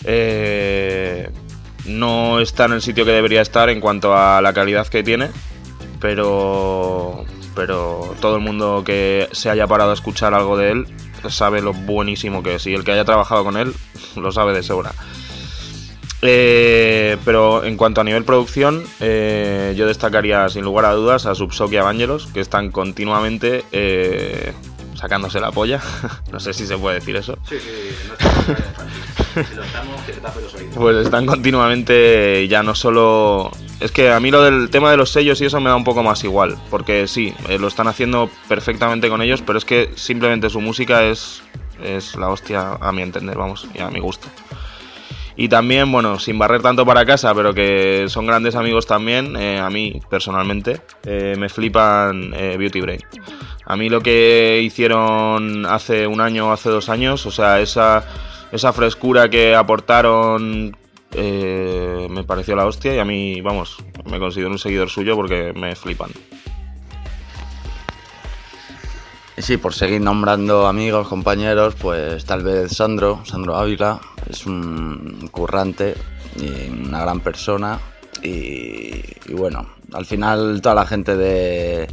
[0.04, 1.30] Eh,
[1.86, 5.30] no está en el sitio que debería estar en cuanto a la calidad que tiene,
[6.00, 7.24] pero,
[7.54, 10.86] pero todo el mundo que se haya parado a escuchar algo de él
[11.28, 13.72] sabe lo buenísimo que es y el que haya trabajado con él
[14.16, 14.92] lo sabe de sobra.
[16.24, 21.34] Eh, pero en cuanto a nivel producción, eh, yo destacaría sin lugar a dudas a
[21.34, 24.52] Subsock y a Vangelos, que están continuamente eh,
[24.94, 25.80] sacándose la polla.
[26.32, 27.36] no sé si se puede decir eso.
[30.74, 33.50] Pues están continuamente ya no solo...
[33.80, 35.82] Es que a mí lo del tema de los sellos y eso me da un
[35.82, 39.90] poco más igual, porque sí, eh, lo están haciendo perfectamente con ellos, pero es que
[39.96, 41.42] simplemente su música es,
[41.82, 44.28] es la hostia a mi entender, vamos, y a mi gusto.
[45.36, 49.58] Y también, bueno, sin barrer tanto para casa, pero que son grandes amigos también, eh,
[49.58, 53.00] a mí personalmente, eh, me flipan eh, Beauty Brain.
[53.64, 58.04] A mí lo que hicieron hace un año o hace dos años, o sea, esa,
[58.50, 60.76] esa frescura que aportaron
[61.14, 63.76] me pareció la hostia y a mí, vamos,
[64.10, 66.10] me considero un seguidor suyo porque me flipan.
[69.42, 74.00] Sí, por seguir nombrando amigos, compañeros, pues tal vez Sandro, Sandro Ávila,
[74.30, 75.96] es un currante
[76.36, 77.80] y una gran persona.
[78.22, 81.88] Y, y bueno, al final toda la gente de,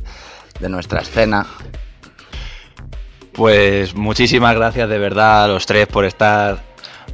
[0.60, 1.48] de nuestra escena,
[3.34, 6.62] Pues muchísimas gracias de verdad a los tres por estar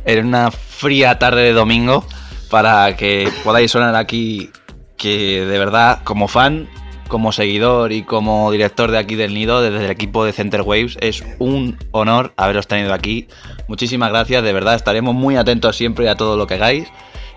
[0.04, 2.06] en una fría tarde de domingo
[2.50, 4.50] para que podáis sonar aquí
[4.98, 6.68] que de verdad como fan,
[7.08, 10.98] como seguidor y como director de aquí del nido desde el equipo de Center Waves
[11.02, 13.28] es un honor haberos tenido aquí.
[13.68, 16.88] Muchísimas gracias, de verdad estaremos muy atentos siempre a todo lo que hagáis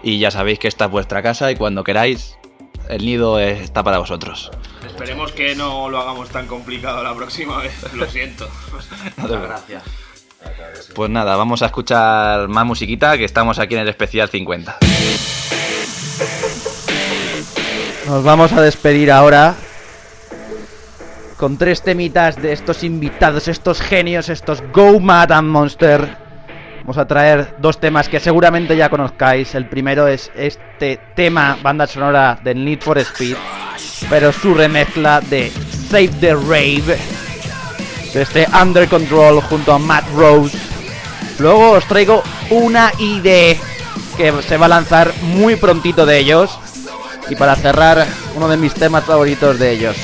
[0.03, 2.39] y ya sabéis que esta es vuestra casa y cuando queráis
[2.89, 4.51] el nido está para vosotros.
[4.87, 8.49] Esperemos que no lo hagamos tan complicado la próxima vez, lo siento.
[9.17, 9.83] Muchas gracias.
[10.95, 14.79] Pues nada, vamos a escuchar más musiquita que estamos aquí en el especial 50.
[18.09, 19.55] Nos vamos a despedir ahora
[21.37, 26.17] con tres temitas de estos invitados, estos genios, estos Go Mad and Monster.
[26.81, 29.55] Vamos a traer dos temas que seguramente ya conozcáis.
[29.55, 33.37] El primero es este tema, banda sonora del Need for Speed,
[34.09, 35.53] pero su remezcla de
[35.91, 36.97] Save the Rave,
[38.15, 40.57] de este Under Control junto a Matt Rose.
[41.39, 43.59] Luego os traigo una ID
[44.17, 46.59] que se va a lanzar muy prontito de ellos.
[47.31, 49.97] Y para cerrar, uno de mis temas favoritos de ellos.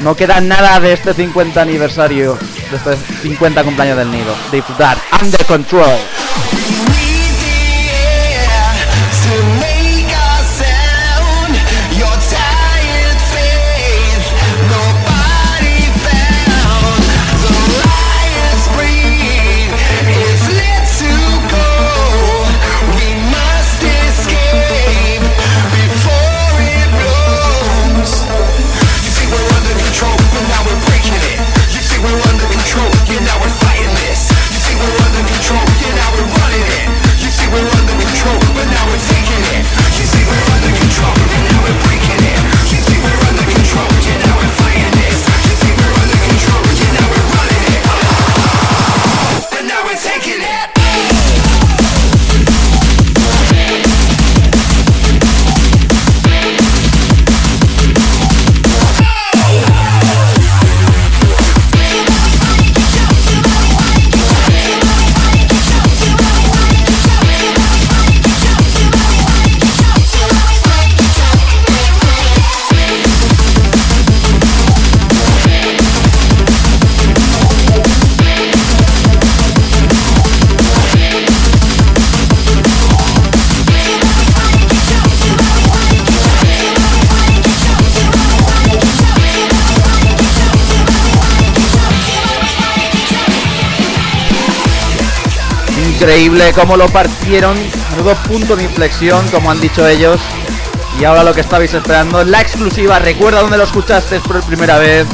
[0.00, 2.38] No queda nada de este 50 aniversario,
[2.70, 4.34] de este 50 cumpleaños del nido.
[4.50, 5.98] Disfrutar, Under Control.
[96.04, 97.56] Increíble cómo lo partieron.
[97.92, 100.20] Menudo punto de inflexión, como han dicho ellos.
[101.00, 102.98] Y ahora lo que estabais esperando, la exclusiva.
[102.98, 105.06] Recuerda dónde lo escuchaste por primera vez.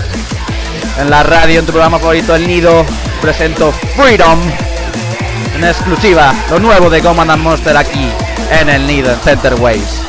[0.99, 2.85] En la radio, en tu programa favorito, El Nido.
[3.23, 4.41] Presento Freedom.
[5.55, 8.11] En exclusiva, lo nuevo de Command and Monster aquí,
[8.51, 10.00] en El Nido, en Center Waves.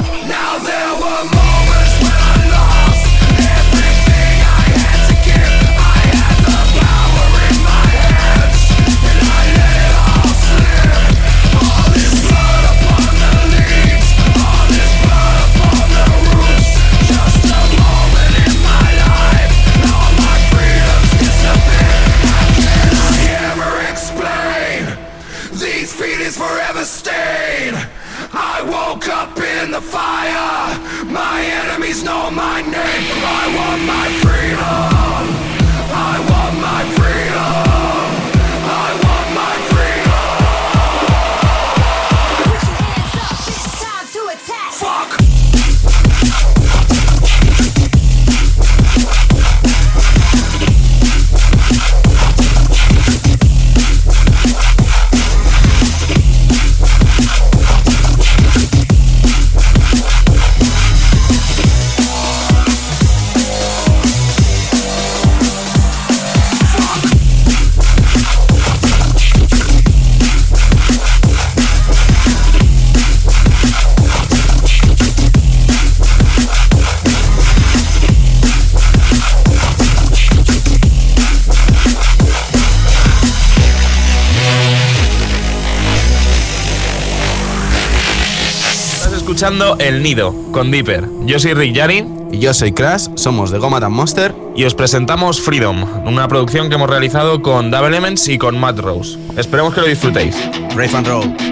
[89.81, 91.07] El Nido con Dipper.
[91.25, 92.05] Yo soy Rick Yari.
[92.31, 94.33] Y yo soy Crash, somos de Goma Monster.
[94.55, 98.79] Y os presentamos Freedom, una producción que hemos realizado con Double Elements y con Matt
[98.79, 99.17] Rose.
[99.37, 100.37] Esperemos que lo disfrutéis.
[100.75, 101.50] Rave and Roll.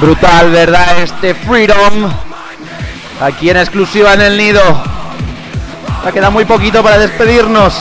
[0.00, 0.98] Brutal, ¿verdad?
[1.02, 2.10] Este Freedom.
[3.20, 4.62] Aquí en exclusiva en el nido.
[6.04, 7.74] Ya queda muy poquito para despedirnos.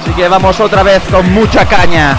[0.00, 2.16] Así que vamos otra vez con mucha caña.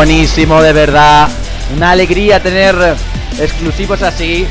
[0.00, 1.28] Buenísimo, de verdad.
[1.76, 2.74] Una alegría tener
[3.38, 4.46] exclusivos así.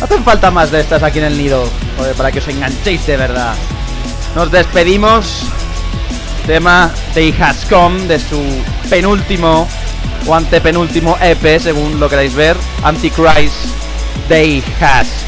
[0.00, 1.68] Hacen falta más de estas aquí en el nido.
[2.16, 3.52] para que os enganchéis de verdad.
[4.34, 5.42] Nos despedimos.
[6.46, 8.42] Tema de Has Come de su
[8.88, 9.68] penúltimo
[10.26, 12.56] o antepenúltimo EP, según lo queráis ver.
[12.82, 13.66] Antichrist
[14.26, 15.26] Day Has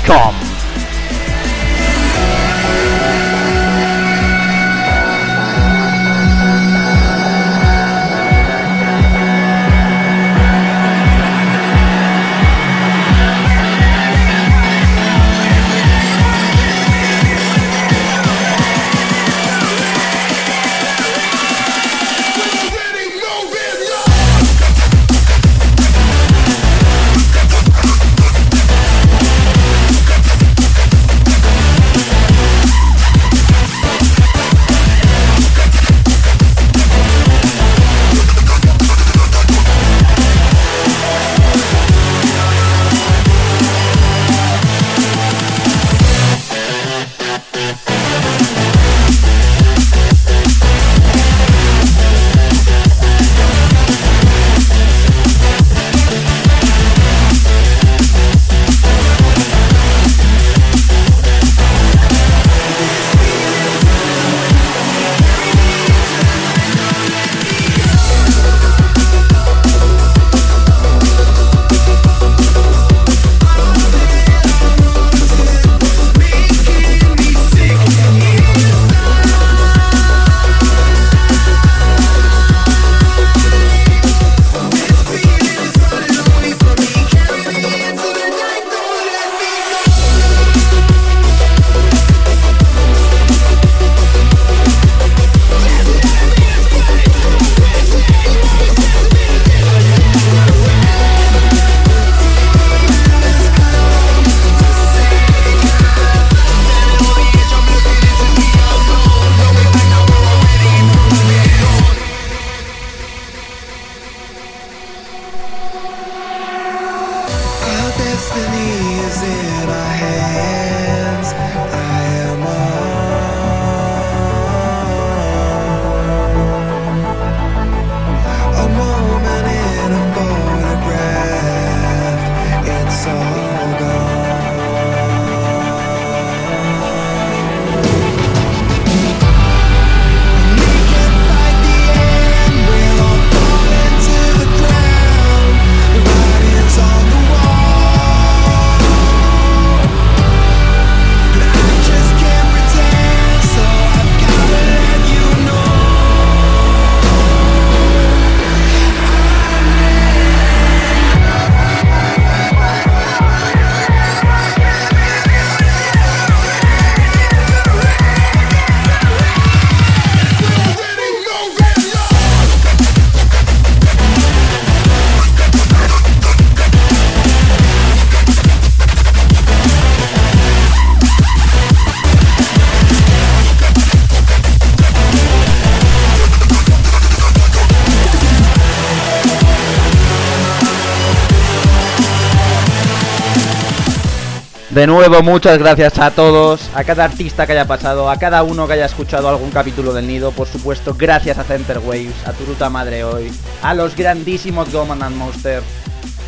[194.78, 198.68] De nuevo, muchas gracias a todos, a cada artista que haya pasado, a cada uno
[198.68, 202.70] que haya escuchado algún capítulo del Nido, por supuesto, gracias a Center Waves, a Turuta
[202.70, 205.64] Madre Hoy, a los grandísimos Goman and Monster,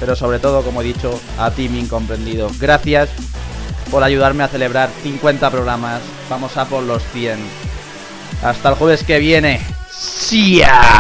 [0.01, 2.51] pero sobre todo, como he dicho, a Team Incomprendido.
[2.59, 3.09] Gracias
[3.89, 7.39] por ayudarme a celebrar 50 programas, vamos a por los 100.
[8.43, 9.61] Hasta el jueves que viene.
[9.93, 11.00] ¡Sia!